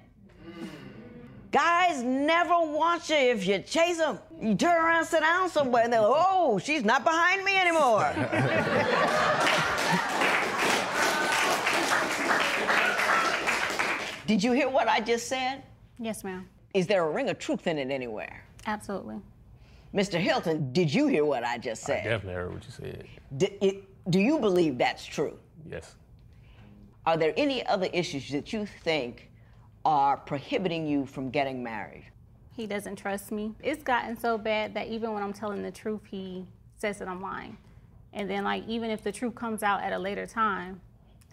Guys 1.50 2.02
never 2.02 2.54
want 2.54 3.08
you 3.08 3.16
if 3.16 3.46
you 3.46 3.60
chase 3.60 3.98
them. 3.98 4.18
You 4.40 4.56
turn 4.56 4.76
around, 4.76 5.04
sit 5.04 5.20
down 5.20 5.48
somewhere, 5.48 5.84
and 5.84 5.92
they're 5.92 6.00
like, 6.00 6.12
oh, 6.14 6.58
she's 6.58 6.84
not 6.84 7.04
behind 7.04 7.44
me 7.44 7.56
anymore. 7.56 8.12
Did 14.26 14.42
you 14.42 14.52
hear 14.52 14.68
what 14.68 14.88
I 14.88 15.00
just 15.00 15.28
said? 15.28 15.62
yes, 15.98 16.24
ma'am. 16.24 16.48
Is 16.74 16.88
there 16.88 17.04
a 17.04 17.10
ring 17.10 17.30
of 17.30 17.38
truth 17.38 17.68
in 17.68 17.78
it 17.78 17.90
anywhere? 17.90 18.44
Absolutely. 18.66 19.20
Mr. 19.94 20.18
Hilton, 20.18 20.72
did 20.72 20.92
you 20.92 21.06
hear 21.06 21.24
what 21.24 21.44
I 21.44 21.56
just 21.56 21.84
said? 21.84 22.00
I 22.00 22.02
said? 22.02 22.08
definitely 22.10 22.34
heard 22.34 22.52
what 22.54 22.64
you 22.64 22.70
said. 22.72 23.04
D- 23.36 23.56
it- 23.60 24.10
do 24.10 24.18
you 24.18 24.38
believe 24.40 24.76
that's 24.76 25.06
true? 25.06 25.38
Yes. 25.64 25.94
Are 27.06 27.16
there 27.16 27.32
any 27.36 27.64
other 27.66 27.88
issues 27.92 28.28
that 28.32 28.52
you 28.52 28.66
think 28.66 29.30
are 29.84 30.16
prohibiting 30.16 30.86
you 30.86 31.06
from 31.06 31.30
getting 31.30 31.62
married? 31.62 32.06
He 32.56 32.66
doesn't 32.66 32.96
trust 32.96 33.30
me. 33.30 33.54
It's 33.62 33.82
gotten 33.82 34.18
so 34.18 34.36
bad 34.36 34.74
that 34.74 34.88
even 34.88 35.12
when 35.12 35.22
I'm 35.22 35.32
telling 35.32 35.62
the 35.62 35.70
truth, 35.70 36.00
he 36.10 36.44
says 36.76 36.98
that 36.98 37.08
I'm 37.08 37.22
lying. 37.22 37.56
And 38.12 38.28
then, 38.28 38.44
like, 38.44 38.66
even 38.66 38.90
if 38.90 39.02
the 39.02 39.12
truth 39.12 39.34
comes 39.34 39.62
out 39.62 39.82
at 39.82 39.92
a 39.92 39.98
later 39.98 40.26
time, 40.26 40.80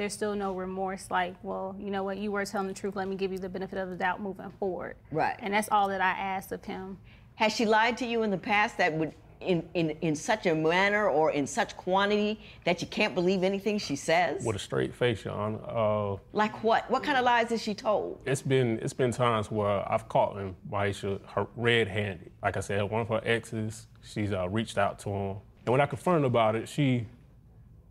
there's 0.01 0.13
still 0.13 0.35
no 0.35 0.53
remorse. 0.53 1.11
Like, 1.11 1.35
well, 1.43 1.75
you 1.79 1.91
know 1.91 2.03
what, 2.03 2.17
you 2.17 2.31
were 2.31 2.43
telling 2.43 2.67
the 2.67 2.73
truth. 2.73 2.95
Let 2.95 3.07
me 3.07 3.15
give 3.15 3.31
you 3.31 3.37
the 3.37 3.49
benefit 3.49 3.77
of 3.77 3.91
the 3.91 3.95
doubt 3.95 4.19
moving 4.19 4.49
forward. 4.59 4.95
Right. 5.11 5.35
And 5.39 5.53
that's 5.53 5.69
all 5.69 5.87
that 5.89 6.01
I 6.01 6.09
asked 6.09 6.51
of 6.51 6.65
him. 6.65 6.97
Has 7.35 7.53
she 7.53 7.67
lied 7.67 7.97
to 7.97 8.05
you 8.07 8.23
in 8.23 8.31
the 8.31 8.37
past 8.37 8.79
that 8.79 8.91
would 8.93 9.13
in, 9.41 9.67
in, 9.75 9.91
in 10.01 10.15
such 10.15 10.47
a 10.47 10.55
manner 10.55 11.07
or 11.07 11.31
in 11.31 11.45
such 11.45 11.77
quantity 11.77 12.39
that 12.63 12.81
you 12.81 12.87
can't 12.87 13.13
believe 13.13 13.43
anything 13.43 13.77
she 13.77 13.95
says? 13.95 14.43
With 14.43 14.55
a 14.55 14.59
straight 14.59 14.93
face, 14.95 15.23
Your 15.23 15.35
Honor. 15.35 15.59
Uh, 15.67 16.17
like 16.33 16.63
what? 16.63 16.89
What 16.89 17.03
kind 17.03 17.17
of 17.17 17.23
lies 17.23 17.49
has 17.49 17.61
she 17.61 17.75
told? 17.75 18.21
It's 18.25 18.41
been 18.41 18.79
it's 18.81 18.93
been 18.93 19.11
times 19.11 19.51
where 19.51 19.91
I've 19.91 20.09
caught 20.09 20.35
him, 20.35 20.55
Myesha, 20.71 21.19
her 21.27 21.47
red-handed. 21.55 22.31
Like 22.41 22.57
I 22.57 22.59
said, 22.59 22.83
one 22.83 23.01
of 23.01 23.07
her 23.09 23.21
exes, 23.23 23.87
she's 24.03 24.31
uh, 24.31 24.49
reached 24.49 24.77
out 24.77 24.97
to 24.99 25.09
him, 25.09 25.37
and 25.65 25.71
when 25.71 25.81
I 25.81 25.85
confronted 25.85 26.25
about 26.25 26.55
it, 26.55 26.67
she, 26.67 27.05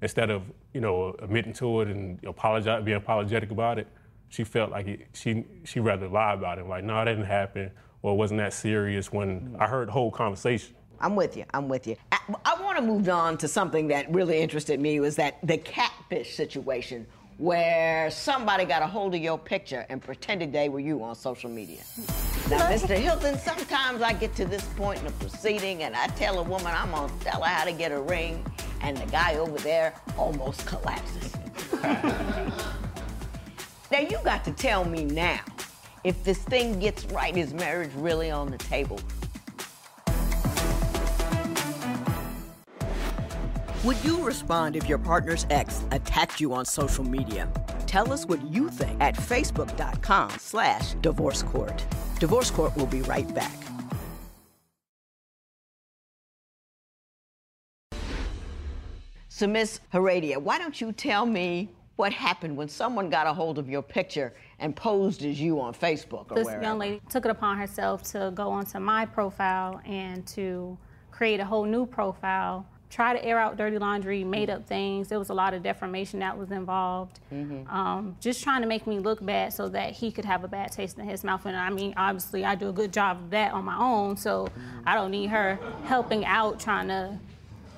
instead 0.02 0.30
of 0.30 0.42
you 0.72 0.80
know 0.80 1.14
admitting 1.20 1.52
to 1.54 1.80
it 1.82 1.88
and 1.88 2.22
apologize, 2.24 2.84
being 2.84 2.96
apologetic 2.96 3.50
about 3.50 3.78
it, 3.78 3.88
she 4.28 4.44
felt 4.44 4.70
like 4.70 4.86
it, 4.86 5.06
she 5.12 5.44
she 5.64 5.80
rather 5.80 6.08
lie 6.08 6.34
about 6.34 6.58
it. 6.58 6.66
Like, 6.66 6.84
no, 6.84 6.94
that 6.94 7.04
didn't 7.04 7.24
happen, 7.24 7.70
or 8.02 8.12
it 8.12 8.16
wasn't 8.16 8.38
that 8.38 8.52
serious. 8.52 9.12
When 9.12 9.56
I 9.58 9.66
heard 9.66 9.88
the 9.88 9.92
whole 9.92 10.10
conversation. 10.10 10.74
I'm 11.02 11.16
with 11.16 11.34
you. 11.34 11.46
I'm 11.54 11.66
with 11.66 11.86
you. 11.86 11.96
I, 12.12 12.18
I 12.44 12.62
want 12.62 12.76
to 12.76 12.82
move 12.82 13.08
on 13.08 13.38
to 13.38 13.48
something 13.48 13.88
that 13.88 14.12
really 14.12 14.38
interested 14.38 14.78
me 14.78 15.00
was 15.00 15.16
that 15.16 15.38
the 15.42 15.56
catfish 15.56 16.34
situation 16.34 17.06
where 17.38 18.10
somebody 18.10 18.66
got 18.66 18.82
a 18.82 18.86
hold 18.86 19.14
of 19.14 19.22
your 19.22 19.38
picture 19.38 19.86
and 19.88 20.02
pretended 20.02 20.52
they 20.52 20.68
were 20.68 20.78
you 20.78 21.02
on 21.02 21.14
social 21.14 21.48
media. 21.48 21.80
Now, 22.50 22.68
Mr. 22.68 22.94
Hilton, 22.94 23.38
sometimes 23.38 24.02
I 24.02 24.12
get 24.12 24.34
to 24.34 24.44
this 24.44 24.62
point 24.76 24.98
in 24.98 25.06
the 25.06 25.12
proceeding 25.12 25.84
and 25.84 25.96
I 25.96 26.08
tell 26.08 26.38
a 26.38 26.42
woman 26.42 26.66
I'm 26.66 26.90
gonna 26.90 27.10
tell 27.20 27.40
her 27.40 27.48
how 27.48 27.64
to 27.64 27.72
get 27.72 27.92
a 27.92 28.00
ring, 28.00 28.44
and 28.80 28.96
the 28.96 29.06
guy 29.06 29.36
over 29.36 29.58
there 29.58 29.94
almost 30.16 30.66
collapses. 30.66 31.36
now, 33.90 33.98
you 33.98 34.18
got 34.24 34.44
to 34.44 34.52
tell 34.52 34.84
me 34.84 35.04
now 35.04 35.40
if 36.04 36.22
this 36.24 36.38
thing 36.38 36.78
gets 36.78 37.04
right, 37.06 37.36
is 37.36 37.52
marriage 37.52 37.90
really 37.94 38.30
on 38.30 38.50
the 38.50 38.58
table? 38.58 38.98
Would 43.84 44.02
you 44.04 44.22
respond 44.22 44.76
if 44.76 44.88
your 44.88 44.98
partner's 44.98 45.46
ex 45.48 45.84
attacked 45.90 46.40
you 46.40 46.52
on 46.52 46.66
social 46.66 47.04
media? 47.04 47.48
Tell 47.86 48.12
us 48.12 48.26
what 48.26 48.42
you 48.46 48.68
think 48.68 49.00
at 49.00 49.14
facebook.com 49.16 50.30
slash 50.38 50.94
divorce 51.00 51.42
court. 51.42 51.84
Divorce 52.20 52.50
Court 52.50 52.76
will 52.76 52.86
be 52.86 53.00
right 53.02 53.34
back. 53.34 53.69
So, 59.40 59.46
Miss 59.46 59.80
Heredia, 59.88 60.38
why 60.38 60.58
don't 60.58 60.78
you 60.82 60.92
tell 60.92 61.24
me 61.24 61.70
what 61.96 62.12
happened 62.12 62.58
when 62.58 62.68
someone 62.68 63.08
got 63.08 63.26
a 63.26 63.32
hold 63.32 63.58
of 63.58 63.70
your 63.70 63.80
picture 63.80 64.34
and 64.58 64.76
posed 64.76 65.24
as 65.24 65.40
you 65.40 65.58
on 65.62 65.72
Facebook 65.72 66.30
or 66.30 66.34
this 66.34 66.44
wherever? 66.44 66.62
young 66.62 66.78
lady 66.78 67.00
took 67.08 67.24
it 67.24 67.30
upon 67.30 67.56
herself 67.56 68.02
to 68.12 68.32
go 68.34 68.50
onto 68.50 68.78
my 68.80 69.06
profile 69.06 69.80
and 69.86 70.26
to 70.26 70.76
create 71.10 71.40
a 71.40 71.44
whole 71.46 71.64
new 71.64 71.86
profile 71.86 72.66
try 72.90 73.14
to 73.14 73.24
air 73.24 73.38
out 73.38 73.56
dirty 73.56 73.78
laundry, 73.78 74.24
made 74.24 74.50
up 74.50 74.66
things. 74.66 75.08
There 75.08 75.18
was 75.18 75.28
a 75.30 75.34
lot 75.34 75.54
of 75.54 75.62
defamation 75.62 76.18
that 76.18 76.36
was 76.36 76.50
involved. 76.50 77.20
Mm-hmm. 77.32 77.68
Um, 77.74 78.16
just 78.20 78.42
trying 78.42 78.62
to 78.62 78.66
make 78.66 78.86
me 78.86 78.98
look 78.98 79.24
bad 79.24 79.52
so 79.52 79.68
that 79.68 79.92
he 79.92 80.10
could 80.10 80.24
have 80.24 80.42
a 80.42 80.48
bad 80.48 80.72
taste 80.72 80.98
in 80.98 81.08
his 81.08 81.22
mouth. 81.22 81.46
And 81.46 81.56
I 81.56 81.70
mean, 81.70 81.94
obviously, 81.96 82.44
I 82.44 82.56
do 82.56 82.68
a 82.68 82.72
good 82.72 82.92
job 82.92 83.18
of 83.18 83.30
that 83.30 83.52
on 83.52 83.64
my 83.64 83.78
own, 83.78 84.16
so 84.16 84.46
mm-hmm. 84.46 84.88
I 84.88 84.96
don't 84.96 85.12
need 85.12 85.28
her 85.28 85.58
helping 85.84 86.24
out 86.24 86.58
trying 86.58 86.88
to, 86.88 87.16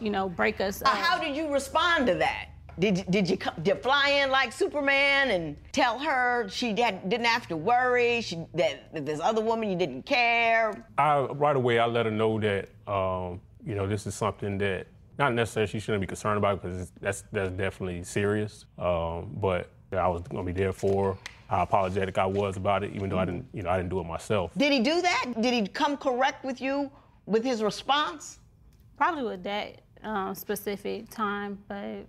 you 0.03 0.11
know, 0.11 0.29
break 0.29 0.61
us. 0.61 0.83
Uh, 0.83 0.89
how 0.89 1.19
did 1.19 1.37
you 1.37 1.53
respond 1.53 2.07
to 2.09 2.15
that? 2.15 2.49
Did, 2.79 3.05
did 3.11 3.29
you 3.29 3.37
did 3.37 3.69
you 3.69 3.75
fly 3.77 4.09
in 4.23 4.31
like 4.31 4.51
Superman 4.51 5.31
and 5.31 5.57
tell 5.73 5.99
her 5.99 6.49
she 6.49 6.75
had, 6.81 7.09
didn't 7.09 7.27
have 7.27 7.47
to 7.49 7.57
worry? 7.57 8.23
She, 8.23 8.47
that, 8.55 8.93
that 8.95 9.05
this 9.05 9.21
other 9.21 9.43
woman 9.43 9.71
you 9.71 9.77
didn't 9.77 10.05
care. 10.05 10.87
I 10.97 11.21
right 11.21 11.55
away 11.55 11.79
I 11.79 11.87
let 11.87 12.07
her 12.07 12.13
know 12.13 12.41
that 12.41 12.71
um, 12.91 13.41
you 13.65 13.75
know 13.75 13.87
this 13.87 14.07
is 14.07 14.15
something 14.15 14.57
that 14.59 14.87
not 15.19 15.35
necessarily 15.35 15.71
she 15.71 15.81
shouldn't 15.81 16.01
be 16.01 16.07
concerned 16.07 16.39
about 16.39 16.63
because 16.63 16.91
that's 17.01 17.25
that's 17.31 17.53
definitely 17.53 18.03
serious. 18.05 18.65
Um, 18.79 19.31
but 19.35 19.71
I 19.93 20.09
was 20.09 20.23
gonna 20.23 20.43
be 20.43 20.53
there 20.53 20.73
for 20.73 21.13
her. 21.13 21.19
how 21.49 21.63
apologetic 21.63 22.17
I 22.17 22.25
was 22.25 22.57
about 22.57 22.85
it, 22.85 22.95
even 22.95 23.11
though 23.11 23.19
I 23.19 23.27
didn't, 23.27 23.45
you 23.53 23.63
know, 23.63 23.69
I 23.69 23.77
didn't 23.77 23.91
do 23.91 24.01
it 24.01 24.05
myself. 24.05 24.51
Did 24.57 24.73
he 24.73 24.81
do 24.81 25.03
that? 25.03 25.27
Did 25.43 25.53
he 25.53 25.67
come 25.67 25.99
correct 25.99 26.43
with 26.43 26.63
you 26.63 26.91
with 27.27 27.45
his 27.45 27.63
response? 27.63 28.39
Probably 28.97 29.25
with 29.25 29.43
that 29.45 29.83
um, 30.03 30.35
specific 30.35 31.11
time, 31.11 31.59
but 31.69 32.07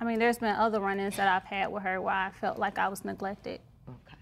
I 0.00 0.04
mean, 0.04 0.18
there's 0.18 0.38
been 0.38 0.54
other 0.56 0.80
run-ins 0.80 1.16
that 1.16 1.28
I've 1.28 1.44
had 1.44 1.70
with 1.70 1.82
her 1.82 2.00
where 2.00 2.14
I 2.14 2.30
felt 2.40 2.58
like 2.58 2.78
I 2.78 2.88
was 2.88 3.04
neglected. 3.04 3.60
Okay. 3.86 4.16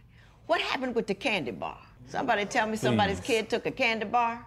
What 0.47 0.61
happened 0.61 0.95
with 0.95 1.07
the 1.07 1.15
candy 1.15 1.53
bar? 1.53 1.79
Somebody 2.09 2.47
tell 2.47 2.67
me 2.67 2.77
somebody's 2.77 3.21
Please. 3.21 3.27
kid 3.27 3.51
took 3.51 3.67
a 3.67 3.71
candy 3.71 4.07
bar? 4.07 4.45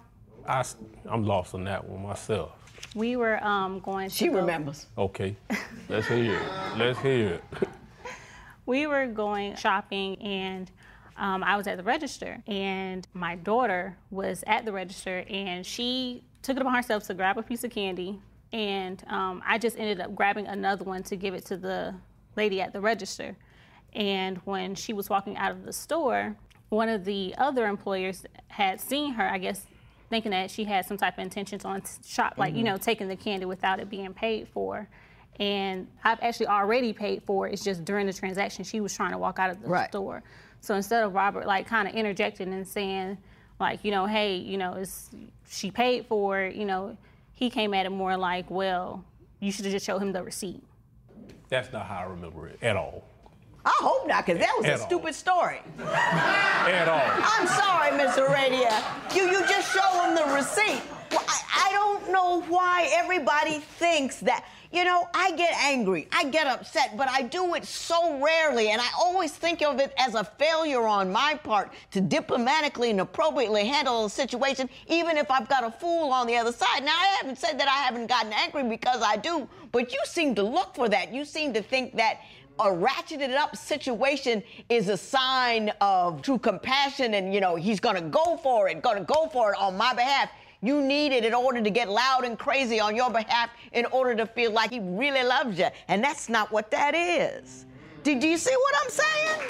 I, 0.47 0.65
I'm 1.07 1.23
lost 1.25 1.53
on 1.53 1.63
that 1.65 1.87
one 1.87 2.03
myself. 2.03 2.51
We 2.95 3.15
were 3.15 3.41
um, 3.43 3.79
going 3.79 4.09
to. 4.09 4.15
She 4.15 4.27
go, 4.27 4.37
remembers. 4.37 4.87
Okay, 4.97 5.37
let's 5.89 6.07
hear 6.07 6.35
it. 6.35 6.77
Let's 6.77 6.99
hear 6.99 7.29
it. 7.35 7.43
we 8.65 8.87
were 8.87 9.07
going 9.07 9.55
shopping 9.55 10.21
and. 10.21 10.69
Um, 11.17 11.43
I 11.43 11.55
was 11.55 11.67
at 11.67 11.77
the 11.77 11.83
register, 11.83 12.41
and 12.47 13.05
my 13.13 13.35
daughter 13.35 13.95
was 14.09 14.43
at 14.47 14.65
the 14.65 14.71
register, 14.71 15.23
and 15.29 15.63
she 15.63 16.23
took 16.41 16.55
it 16.55 16.61
upon 16.61 16.73
herself 16.73 17.03
to 17.07 17.13
grab 17.13 17.37
a 17.37 17.43
piece 17.43 17.63
of 17.63 17.69
candy, 17.69 18.19
and 18.53 19.03
um, 19.07 19.41
I 19.45 19.57
just 19.57 19.77
ended 19.77 20.01
up 20.01 20.15
grabbing 20.15 20.47
another 20.47 20.83
one 20.83 21.03
to 21.03 21.15
give 21.15 21.33
it 21.33 21.45
to 21.45 21.57
the 21.57 21.95
lady 22.35 22.61
at 22.61 22.73
the 22.73 22.81
register. 22.81 23.37
And 23.93 24.37
when 24.45 24.75
she 24.75 24.93
was 24.93 25.09
walking 25.09 25.37
out 25.37 25.51
of 25.51 25.65
the 25.65 25.73
store, 25.73 26.35
one 26.69 26.89
of 26.89 27.03
the 27.03 27.35
other 27.37 27.67
employers 27.67 28.25
had 28.47 28.79
seen 28.79 29.13
her, 29.13 29.27
I 29.27 29.37
guess, 29.37 29.65
thinking 30.09 30.31
that 30.31 30.51
she 30.51 30.63
had 30.63 30.85
some 30.85 30.97
type 30.97 31.17
of 31.17 31.23
intentions 31.23 31.65
on 31.65 31.81
shop, 32.05 32.35
like, 32.37 32.51
mm-hmm. 32.51 32.57
you 32.59 32.63
know, 32.63 32.77
taking 32.77 33.07
the 33.07 33.15
candy 33.15 33.45
without 33.45 33.79
it 33.79 33.89
being 33.89 34.13
paid 34.13 34.47
for. 34.47 34.87
And 35.39 35.87
I've 36.03 36.19
actually 36.21 36.47
already 36.47 36.93
paid 36.93 37.23
for 37.23 37.47
it. 37.47 37.53
It's 37.53 37.63
just 37.63 37.83
during 37.85 38.05
the 38.05 38.13
transaction, 38.13 38.63
she 38.63 38.81
was 38.81 38.93
trying 38.93 39.11
to 39.11 39.17
walk 39.17 39.39
out 39.39 39.49
of 39.49 39.61
the 39.61 39.67
right. 39.67 39.89
store. 39.89 40.23
So 40.59 40.75
instead 40.75 41.03
of 41.03 41.13
Robert, 41.13 41.45
like, 41.47 41.67
kind 41.67 41.87
of 41.87 41.95
interjecting 41.95 42.53
and 42.53 42.67
saying, 42.67 43.17
like, 43.59 43.83
you 43.83 43.91
know, 43.91 44.05
hey, 44.05 44.35
you 44.35 44.57
know, 44.57 44.73
it's, 44.73 45.09
she 45.49 45.71
paid 45.71 46.05
for 46.05 46.39
it, 46.41 46.55
you 46.55 46.65
know, 46.65 46.97
he 47.33 47.49
came 47.49 47.73
at 47.73 47.85
it 47.85 47.89
more 47.91 48.17
like, 48.17 48.49
well, 48.49 49.03
you 49.39 49.51
should 49.51 49.65
have 49.65 49.73
just 49.73 49.85
showed 49.85 49.99
him 50.01 50.11
the 50.11 50.23
receipt. 50.23 50.63
That's 51.49 51.71
not 51.73 51.85
how 51.85 51.97
I 51.99 52.03
remember 52.03 52.47
it 52.47 52.59
at 52.61 52.75
all. 52.77 53.03
I 53.65 53.73
hope 53.81 54.07
not, 54.07 54.25
because 54.25 54.39
that 54.39 54.53
was 54.57 54.65
At 54.65 54.77
a 54.77 54.81
all. 54.81 54.87
stupid 54.87 55.13
story. 55.15 55.61
At 55.79 56.87
all. 56.87 57.23
I'm 57.23 57.47
sorry, 57.47 57.95
Miss 57.97 58.15
Heredia. 58.15 58.83
You, 59.13 59.23
you 59.29 59.39
just 59.47 59.71
show 59.73 60.03
him 60.03 60.15
the 60.15 60.33
receipt. 60.33 60.81
Well, 61.11 61.23
I, 61.27 61.67
I 61.67 61.71
don't 61.71 62.11
know 62.11 62.41
why 62.43 62.89
everybody 62.93 63.59
thinks 63.59 64.17
that. 64.21 64.45
You 64.71 64.85
know, 64.85 65.09
I 65.13 65.31
get 65.31 65.53
angry, 65.61 66.07
I 66.13 66.23
get 66.23 66.47
upset, 66.47 66.95
but 66.95 67.09
I 67.09 67.23
do 67.23 67.55
it 67.55 67.65
so 67.65 68.23
rarely, 68.23 68.69
and 68.69 68.79
I 68.79 68.87
always 68.97 69.33
think 69.33 69.61
of 69.61 69.81
it 69.81 69.93
as 69.97 70.15
a 70.15 70.23
failure 70.23 70.87
on 70.87 71.11
my 71.11 71.37
part 71.43 71.73
to 71.91 71.99
diplomatically 71.99 72.89
and 72.89 73.01
appropriately 73.01 73.67
handle 73.67 74.05
a 74.05 74.09
situation, 74.09 74.69
even 74.87 75.17
if 75.17 75.29
I've 75.29 75.49
got 75.49 75.65
a 75.65 75.71
fool 75.71 76.13
on 76.13 76.25
the 76.25 76.37
other 76.37 76.53
side. 76.53 76.85
Now, 76.85 76.95
I 76.97 77.17
haven't 77.19 77.37
said 77.37 77.59
that 77.59 77.67
I 77.67 77.83
haven't 77.83 78.07
gotten 78.07 78.31
angry 78.31 78.63
because 78.63 79.01
I 79.01 79.17
do, 79.17 79.45
but 79.73 79.91
you 79.91 79.99
seem 80.05 80.35
to 80.35 80.43
look 80.43 80.73
for 80.73 80.87
that. 80.87 81.13
You 81.13 81.25
seem 81.25 81.53
to 81.53 81.61
think 81.61 81.97
that 81.97 82.21
a 82.59 82.65
ratcheted 82.65 83.35
up 83.35 83.57
situation 83.57 84.41
is 84.69 84.87
a 84.87 84.95
sign 84.95 85.73
of 85.81 86.21
true 86.21 86.37
compassion 86.37 87.15
and, 87.15 87.33
you 87.33 87.41
know, 87.41 87.55
he's 87.55 87.81
going 87.81 87.95
to 87.95 88.01
go 88.01 88.37
for 88.37 88.69
it, 88.69 88.81
going 88.81 88.97
to 88.97 89.03
go 89.03 89.27
for 89.27 89.51
it 89.51 89.59
on 89.59 89.75
my 89.75 89.93
behalf. 89.93 90.29
You 90.63 90.79
need 90.81 91.11
it 91.11 91.25
in 91.25 91.33
order 91.33 91.59
to 91.61 91.69
get 91.71 91.89
loud 91.89 92.23
and 92.23 92.37
crazy 92.37 92.79
on 92.79 92.95
your 92.95 93.09
behalf 93.09 93.49
in 93.71 93.85
order 93.87 94.13
to 94.15 94.27
feel 94.27 94.51
like 94.51 94.69
he 94.69 94.79
really 94.79 95.23
loves 95.23 95.57
you. 95.57 95.67
And 95.87 96.03
that's 96.03 96.29
not 96.29 96.51
what 96.51 96.69
that 96.69 96.93
is. 96.93 97.65
Did 98.03 98.23
you 98.23 98.37
see 98.37 98.55
what 98.55 98.75
I'm 98.83 98.89
saying? 98.89 99.41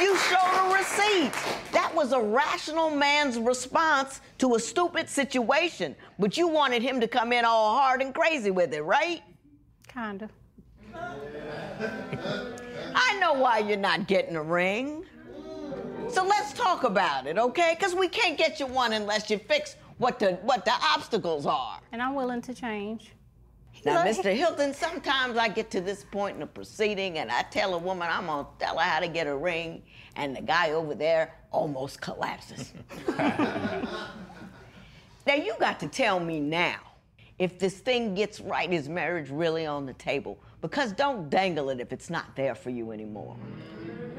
You 0.00 0.16
showed 0.16 0.38
a 0.38 0.74
receipt. 0.74 1.32
That 1.72 1.92
was 1.94 2.12
a 2.12 2.20
rational 2.20 2.90
man's 2.90 3.38
response 3.38 4.20
to 4.38 4.54
a 4.54 4.60
stupid 4.60 5.08
situation. 5.08 5.96
But 6.18 6.36
you 6.36 6.46
wanted 6.46 6.82
him 6.82 7.00
to 7.00 7.08
come 7.08 7.32
in 7.32 7.44
all 7.44 7.76
hard 7.76 8.02
and 8.02 8.14
crazy 8.14 8.50
with 8.52 8.72
it, 8.72 8.82
right? 8.82 9.22
Kinda. 9.88 10.28
I 12.94 13.18
know 13.20 13.32
why 13.32 13.58
you're 13.58 13.76
not 13.76 14.06
getting 14.06 14.36
a 14.36 14.42
ring. 14.42 15.04
So 16.10 16.24
let's 16.24 16.52
talk 16.52 16.84
about 16.84 17.26
it, 17.26 17.38
okay? 17.38 17.74
Because 17.78 17.94
we 17.94 18.08
can't 18.08 18.36
get 18.36 18.60
you 18.60 18.66
one 18.66 18.92
unless 18.92 19.30
you 19.30 19.38
fix 19.38 19.76
what 19.98 20.18
the 20.18 20.32
what 20.42 20.64
the 20.64 20.72
obstacles 20.94 21.46
are. 21.46 21.78
And 21.92 22.02
I'm 22.02 22.14
willing 22.14 22.42
to 22.42 22.54
change. 22.54 23.12
Now, 23.84 24.04
Mr. 24.04 24.34
Hilton, 24.34 24.74
sometimes 24.74 25.36
I 25.36 25.48
get 25.48 25.70
to 25.72 25.80
this 25.80 26.04
point 26.04 26.34
in 26.34 26.40
the 26.40 26.46
proceeding 26.46 27.18
and 27.18 27.30
I 27.30 27.42
tell 27.42 27.74
a 27.74 27.78
woman 27.78 28.08
I'm 28.10 28.26
gonna 28.26 28.46
tell 28.58 28.78
her 28.78 28.84
how 28.84 29.00
to 29.00 29.08
get 29.08 29.26
a 29.26 29.36
ring, 29.36 29.82
and 30.16 30.36
the 30.36 30.42
guy 30.42 30.72
over 30.72 30.94
there 30.94 31.34
almost 31.50 32.00
collapses. 32.00 32.72
now 33.18 34.04
you 35.34 35.54
got 35.58 35.80
to 35.80 35.88
tell 35.88 36.20
me 36.20 36.38
now 36.38 36.78
if 37.38 37.58
this 37.58 37.78
thing 37.78 38.14
gets 38.14 38.40
right, 38.40 38.72
is 38.72 38.88
marriage 38.88 39.30
really 39.30 39.66
on 39.66 39.84
the 39.84 39.94
table? 39.94 40.38
Because 40.60 40.92
don't 40.92 41.28
dangle 41.28 41.70
it 41.70 41.80
if 41.80 41.92
it's 41.92 42.08
not 42.08 42.36
there 42.36 42.54
for 42.54 42.70
you 42.70 42.92
anymore. 42.92 43.36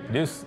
This 0.09 0.45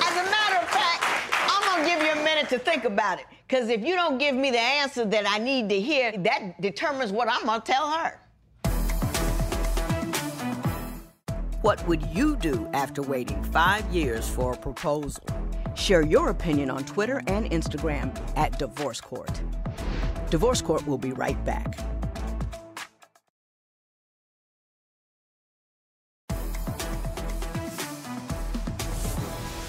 As 0.00 0.12
a 0.12 0.24
matter 0.30 0.56
of 0.56 0.68
fact, 0.68 1.04
I'm 1.48 1.62
gonna 1.64 1.88
give 1.88 2.02
you 2.02 2.12
a 2.12 2.24
minute 2.24 2.48
to 2.50 2.58
think 2.58 2.84
about 2.84 3.18
it. 3.18 3.26
Because 3.48 3.68
if 3.68 3.84
you 3.84 3.94
don't 3.94 4.18
give 4.18 4.34
me 4.34 4.50
the 4.50 4.60
answer 4.60 5.04
that 5.04 5.28
I 5.28 5.38
need 5.38 5.68
to 5.68 5.80
hear, 5.80 6.12
that 6.18 6.60
determines 6.60 7.12
what 7.12 7.28
I'm 7.28 7.46
gonna 7.46 7.62
tell 7.62 7.90
her. 7.90 8.20
What 11.62 11.86
would 11.88 12.04
you 12.06 12.36
do 12.36 12.68
after 12.72 13.02
waiting 13.02 13.42
five 13.44 13.84
years 13.92 14.28
for 14.28 14.52
a 14.52 14.56
proposal? 14.56 15.24
Share 15.74 16.02
your 16.02 16.28
opinion 16.30 16.70
on 16.70 16.84
Twitter 16.84 17.22
and 17.26 17.50
Instagram 17.50 18.16
at 18.36 18.58
Divorce 18.58 19.00
Court. 19.00 19.42
Divorce 20.30 20.62
Court 20.62 20.86
will 20.86 20.98
be 20.98 21.12
right 21.12 21.42
back. 21.44 21.78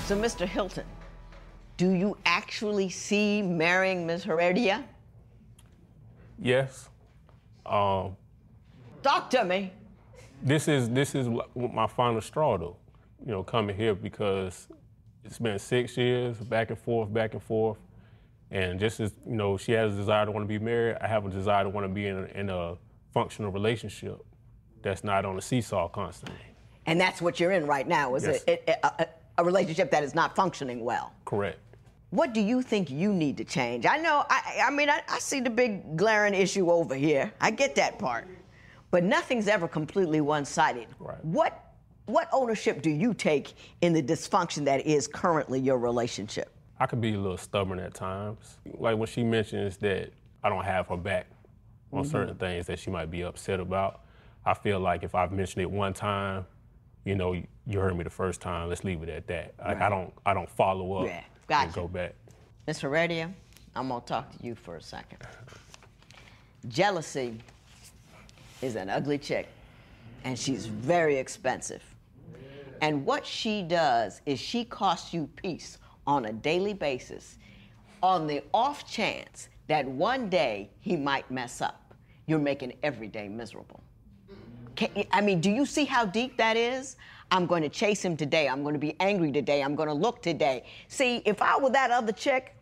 So, 0.07 0.15
Mr. 0.17 0.47
Hilton, 0.47 0.85
do 1.75 1.91
you 1.91 2.15
actually 2.25 2.87
see 2.87 3.41
marrying 3.41 4.07
Ms. 4.07 4.23
Heredia? 4.23 4.85
yes. 6.39 6.87
Um, 7.65 8.15
Talk 9.03 9.29
to 9.31 9.43
me. 9.43 9.73
this 10.41 10.69
is 10.69 10.89
this 10.91 11.13
is 11.13 11.27
my 11.57 11.87
final 11.87 12.21
straw 12.21 12.57
though. 12.57 12.77
You 13.25 13.33
know, 13.33 13.43
coming 13.43 13.75
here 13.75 13.93
because 13.95 14.69
it's 15.25 15.39
been 15.39 15.59
six 15.59 15.97
years 15.97 16.37
back 16.37 16.69
and 16.69 16.79
forth, 16.79 17.13
back 17.13 17.33
and 17.33 17.43
forth, 17.43 17.77
and 18.49 18.79
just 18.79 19.01
as 19.01 19.11
you 19.27 19.35
know, 19.35 19.57
she 19.57 19.73
has 19.73 19.93
a 19.93 19.97
desire 19.97 20.25
to 20.25 20.31
want 20.31 20.45
to 20.45 20.47
be 20.47 20.57
married. 20.57 20.95
I 21.01 21.07
have 21.07 21.25
a 21.25 21.29
desire 21.29 21.65
to 21.65 21.69
want 21.69 21.83
to 21.83 21.93
be 21.93 22.07
in 22.07 22.15
a, 22.17 22.39
in 22.39 22.49
a 22.49 22.75
functional 23.13 23.51
relationship 23.51 24.23
that's 24.81 25.03
not 25.03 25.25
on 25.25 25.37
a 25.37 25.41
seesaw 25.41 25.89
constantly. 25.89 26.39
And 26.85 26.97
that's 27.01 27.21
what 27.21 27.41
you're 27.41 27.51
in 27.51 27.67
right 27.67 27.85
now, 27.85 28.15
is 28.15 28.23
Yes. 28.23 28.43
it, 28.47 28.63
it, 28.65 28.79
a, 28.81 29.07
a, 29.37 29.43
relationship 29.43 29.91
that 29.91 30.03
is 30.03 30.15
not 30.15 30.35
functioning 30.35 30.83
well. 30.83 31.13
Correct. 31.25 31.59
What 32.09 32.33
do 32.33 32.41
you 32.41 32.61
think 32.61 32.89
you 32.89 33.13
need 33.13 33.37
to 33.37 33.43
change? 33.43 33.85
I 33.85 33.97
know, 33.97 34.25
I, 34.29 34.61
I 34.65 34.69
mean, 34.71 34.89
I, 34.89 35.01
I 35.09 35.19
see 35.19 35.39
the 35.39 35.49
big 35.49 35.97
glaring 35.97 36.33
issue 36.33 36.71
over 36.71 36.95
here. 36.95 37.31
I 37.41 37.51
get 37.51 37.75
that 37.75 37.99
part. 37.99 38.27
But 38.91 39.03
nothing's 39.03 39.47
ever 39.47 39.67
completely 39.67 40.21
one 40.21 40.45
sided. 40.45 40.87
Right. 40.99 41.23
What, 41.25 41.73
what 42.05 42.29
ownership 42.31 42.81
do 42.81 42.89
you 42.89 43.13
take 43.13 43.53
in 43.81 43.91
the 43.91 44.01
dysfunction 44.01 44.63
that 44.65 44.85
is 44.85 45.07
currently 45.07 45.59
your 45.59 45.77
relationship? 45.77 46.53
I 46.79 46.85
could 46.85 47.01
be 47.01 47.13
a 47.13 47.19
little 47.19 47.37
stubborn 47.37 47.79
at 47.79 47.93
times. 47.93 48.59
Like 48.77 48.97
when 48.97 49.07
she 49.07 49.23
mentions 49.23 49.77
that 49.77 50.11
I 50.43 50.49
don't 50.49 50.63
have 50.63 50.87
her 50.87 50.97
back 50.97 51.27
on 51.91 52.03
mm-hmm. 52.03 52.11
certain 52.11 52.35
things 52.35 52.67
that 52.67 52.79
she 52.79 52.89
might 52.89 53.11
be 53.11 53.23
upset 53.23 53.59
about, 53.59 54.01
I 54.45 54.53
feel 54.53 54.79
like 54.79 55.03
if 55.03 55.15
I've 55.15 55.31
mentioned 55.31 55.63
it 55.63 55.71
one 55.71 55.93
time, 55.93 56.45
you 57.07 57.15
know, 57.15 57.31
you, 57.31 57.79
heard 57.79 57.95
me 57.97 58.03
the 58.03 58.09
first 58.09 58.41
time. 58.41 58.67
Let's 58.67 58.83
leave 58.83 59.01
it 59.01 59.07
at 59.07 59.27
that. 59.27 59.53
Like 59.59 59.79
I 59.79 59.87
don't, 59.87 60.13
I 60.25 60.33
don't 60.33 60.49
follow 60.49 60.93
up 60.97 61.07
Yeah, 61.07 61.15
and 61.19 61.25
gotcha. 61.47 61.71
go 61.73 61.87
back. 61.87 62.15
Ms. 62.67 62.81
Heredia, 62.81 63.33
I'm 63.77 63.87
gonna 63.87 64.01
talk 64.01 64.37
to 64.37 64.45
you 64.45 64.55
for 64.55 64.75
a 64.75 64.81
second. 64.81 65.19
Jealousy 66.67 67.39
is 68.61 68.75
an 68.75 68.89
ugly 68.89 69.17
chick, 69.17 69.47
and 70.25 70.37
she's 70.37 70.65
very 70.65 71.15
expensive. 71.15 71.81
And 72.81 73.05
what 73.05 73.25
she 73.25 73.63
does 73.63 74.21
is 74.25 74.37
she 74.37 74.65
costs 74.65 75.13
you 75.13 75.29
peace 75.37 75.77
on 76.05 76.25
a 76.25 76.33
daily 76.33 76.73
basis 76.73 77.37
on 78.03 78.27
the 78.27 78.43
off 78.53 78.85
chance 78.85 79.47
that 79.67 79.87
one 79.87 80.29
day 80.29 80.69
he 80.81 80.97
might 80.97 81.29
mess 81.31 81.61
up. 81.61 81.93
You're 82.25 82.37
making 82.37 82.73
every 82.83 83.07
day 83.07 83.29
miserable. 83.29 83.81
Can, 84.77 84.89
I 85.11 85.21
mean, 85.21 85.41
do 85.41 85.49
you 85.51 85.65
see 85.65 85.85
how 85.85 86.05
deep 86.05 86.37
that 86.37 86.55
is? 86.55 86.95
I'm 87.31 87.47
going 87.47 87.63
to 87.63 87.69
chase 87.69 88.05
him 88.05 88.15
today. 88.15 88.47
I'm 88.47 88.61
going 88.61 88.75
to 88.75 88.79
be 88.79 88.95
angry 88.99 89.31
today. 89.31 89.63
I'm 89.63 89.75
going 89.75 89.89
to 89.89 89.93
look 89.93 90.21
today. 90.21 90.63
See, 90.87 91.17
if 91.25 91.41
I 91.41 91.57
were 91.57 91.71
that 91.71 91.91
other 91.91 92.13
chick, 92.13 92.55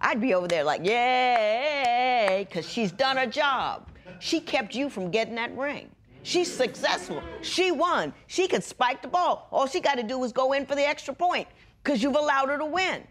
I'd 0.00 0.20
be 0.20 0.34
over 0.34 0.46
there 0.46 0.62
like, 0.62 0.84
yay, 0.84 2.46
because 2.46 2.68
she's 2.68 2.92
done 2.92 3.16
her 3.16 3.26
job. 3.26 3.88
She 4.20 4.40
kept 4.40 4.74
you 4.74 4.90
from 4.90 5.10
getting 5.10 5.34
that 5.36 5.56
ring. 5.56 5.90
She's 6.22 6.52
successful. 6.52 7.22
She 7.40 7.72
won. 7.72 8.12
She 8.26 8.46
could 8.46 8.62
spike 8.62 9.00
the 9.00 9.08
ball. 9.08 9.48
All 9.50 9.66
she 9.66 9.80
got 9.80 9.94
to 9.94 10.02
do 10.02 10.22
is 10.22 10.32
go 10.32 10.52
in 10.52 10.66
for 10.66 10.74
the 10.74 10.86
extra 10.86 11.14
point 11.14 11.48
because 11.82 12.02
you've 12.02 12.16
allowed 12.16 12.50
her 12.50 12.58
to 12.58 12.66
win. 12.66 13.02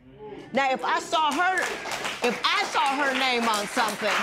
Now, 0.53 0.71
if 0.71 0.85
I 0.85 0.99
saw 0.99 1.31
her, 1.31 1.61
if 2.27 2.39
I 2.45 2.63
saw 2.65 2.95
her 3.03 3.13
name 3.17 3.49
on 3.49 3.65
something, 3.67 4.13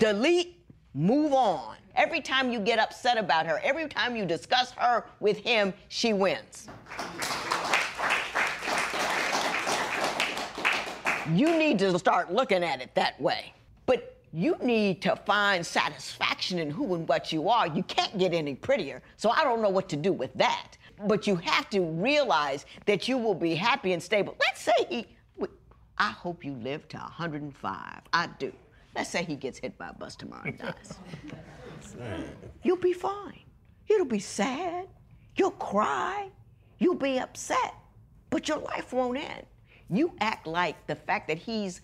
delete, 0.00 0.61
move 0.94 1.32
on. 1.32 1.76
Every 1.94 2.20
time 2.20 2.50
you 2.50 2.58
get 2.58 2.78
upset 2.78 3.18
about 3.18 3.46
her, 3.46 3.60
every 3.62 3.88
time 3.88 4.16
you 4.16 4.24
discuss 4.24 4.72
her 4.72 5.04
with 5.20 5.38
him, 5.38 5.74
she 5.88 6.12
wins. 6.12 6.68
You 11.34 11.56
need 11.56 11.78
to 11.80 11.98
start 11.98 12.32
looking 12.32 12.64
at 12.64 12.80
it 12.80 12.94
that 12.94 13.20
way. 13.20 13.52
But 13.86 14.16
you 14.32 14.56
need 14.62 15.02
to 15.02 15.16
find 15.16 15.64
satisfaction 15.64 16.58
in 16.58 16.70
who 16.70 16.94
and 16.94 17.06
what 17.06 17.32
you 17.32 17.48
are. 17.48 17.66
You 17.66 17.82
can't 17.84 18.18
get 18.18 18.32
any 18.32 18.54
prettier, 18.54 19.02
so 19.16 19.30
I 19.30 19.44
don't 19.44 19.62
know 19.62 19.68
what 19.68 19.88
to 19.90 19.96
do 19.96 20.12
with 20.12 20.32
that. 20.34 20.72
But 21.06 21.26
you 21.26 21.36
have 21.36 21.68
to 21.70 21.80
realize 21.80 22.64
that 22.86 23.08
you 23.08 23.18
will 23.18 23.34
be 23.34 23.54
happy 23.54 23.92
and 23.92 24.02
stable. 24.02 24.36
Let's 24.40 24.62
say 24.62 24.86
he, 24.88 25.06
I 25.98 26.10
hope 26.10 26.44
you 26.44 26.54
live 26.54 26.88
to 26.88 26.96
105. 26.96 28.00
I 28.12 28.26
do. 28.38 28.52
Let's 28.94 29.10
say 29.10 29.24
he 29.24 29.36
gets 29.36 29.58
hit 29.58 29.78
by 29.78 29.88
a 29.88 29.92
bus 29.92 30.16
tomorrow 30.16 30.42
and 30.44 30.58
dies. 30.58 30.98
You'll 32.62 32.76
be 32.76 32.92
fine. 32.92 33.40
It'll 33.88 34.06
be 34.06 34.18
sad. 34.18 34.86
You'll 35.36 35.50
cry. 35.52 36.28
You'll 36.78 36.94
be 36.94 37.18
upset. 37.18 37.74
But 38.30 38.48
your 38.48 38.58
life 38.58 38.92
won't 38.92 39.18
end. 39.18 39.46
You 39.90 40.12
act 40.20 40.46
like 40.46 40.86
the 40.86 40.94
fact 40.94 41.28
that 41.28 41.38
he's 41.38 41.80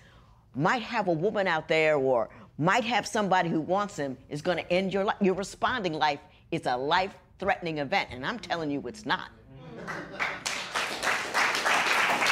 might 0.54 0.82
have 0.82 1.08
a 1.08 1.12
woman 1.12 1.46
out 1.46 1.68
there 1.68 1.96
or 1.96 2.28
might 2.58 2.84
have 2.84 3.06
somebody 3.06 3.48
who 3.48 3.60
wants 3.60 3.96
him 3.96 4.16
is 4.28 4.42
going 4.42 4.58
to 4.58 4.72
end 4.72 4.92
your 4.92 5.04
life. 5.04 5.16
Your 5.20 5.34
responding 5.34 5.92
life 5.92 6.20
is 6.50 6.66
a 6.66 6.76
life-threatening 6.76 7.78
event, 7.78 8.08
and 8.10 8.26
I'm 8.26 8.38
telling 8.38 8.70
you 8.70 8.82
it's 8.86 9.06
not. 9.06 9.30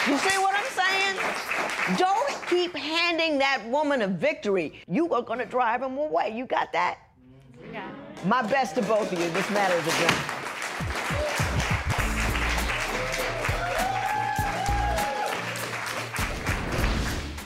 You 0.08 0.18
see 0.18 0.38
what 0.38 0.54
I'm 0.54 0.54
saying? 0.54 0.55
Don't 1.96 2.46
keep 2.49 2.75
handing 2.75 3.38
that 3.38 3.64
woman 3.68 4.03
a 4.03 4.09
victory. 4.09 4.83
You 4.88 5.12
are 5.14 5.22
going 5.22 5.38
to 5.38 5.46
drive 5.46 5.83
him 5.83 5.96
away. 5.99 6.33
You 6.35 6.46
got 6.46 6.72
that? 6.72 6.99
Yeah. 7.72 7.88
My 8.25 8.42
best 8.42 8.75
to 8.75 8.83
both 8.83 9.12
of 9.12 9.20
you. 9.20 9.31
This 9.31 9.49
matters 9.51 9.87
adjourned. 9.87 10.37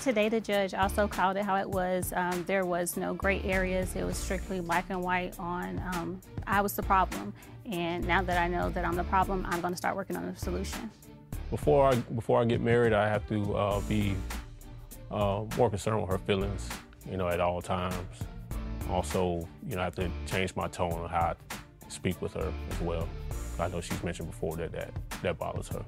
Today, 0.02 0.30
the 0.30 0.40
judge 0.40 0.72
also 0.72 1.06
called 1.06 1.36
it 1.36 1.44
how 1.44 1.56
it 1.56 1.68
was. 1.68 2.14
Um, 2.16 2.42
there 2.44 2.64
was 2.64 2.96
no 2.96 3.12
gray 3.12 3.42
areas. 3.42 3.94
It 3.94 4.04
was 4.04 4.16
strictly 4.16 4.60
black 4.60 4.86
and 4.88 5.02
white 5.02 5.38
on 5.38 5.78
um, 5.94 6.20
I 6.46 6.62
was 6.62 6.72
the 6.72 6.82
problem. 6.82 7.34
And 7.66 8.06
now 8.06 8.22
that 8.22 8.40
I 8.40 8.48
know 8.48 8.70
that 8.70 8.84
I'm 8.84 8.96
the 8.96 9.04
problem, 9.04 9.46
I'm 9.48 9.60
going 9.60 9.74
to 9.74 9.76
start 9.76 9.96
working 9.96 10.16
on 10.16 10.26
the 10.26 10.36
solution. 10.38 10.90
Before 11.50 11.88
I 11.90 11.96
before 11.96 12.40
I 12.40 12.44
get 12.44 12.60
married, 12.60 12.92
I 12.92 13.08
have 13.08 13.26
to 13.28 13.56
uh, 13.56 13.80
be 13.82 14.14
uh, 15.10 15.44
more 15.56 15.68
concerned 15.68 16.00
with 16.00 16.10
her 16.10 16.18
feelings, 16.18 16.68
you 17.10 17.16
know, 17.16 17.28
at 17.28 17.40
all 17.40 17.60
times. 17.60 17.94
Also, 18.88 19.46
you 19.68 19.74
know, 19.74 19.82
I 19.82 19.84
have 19.84 19.96
to 19.96 20.10
change 20.26 20.54
my 20.54 20.68
tone 20.68 20.92
on 20.92 21.08
how 21.08 21.34
I 21.34 21.34
speak 21.88 22.22
with 22.22 22.34
her 22.34 22.52
as 22.70 22.80
well. 22.80 23.08
I 23.58 23.68
know 23.68 23.80
she's 23.80 24.02
mentioned 24.02 24.30
before 24.30 24.56
that 24.56 24.72
that, 24.72 24.90
that 25.22 25.38
bothers 25.38 25.68
her. 25.68 25.84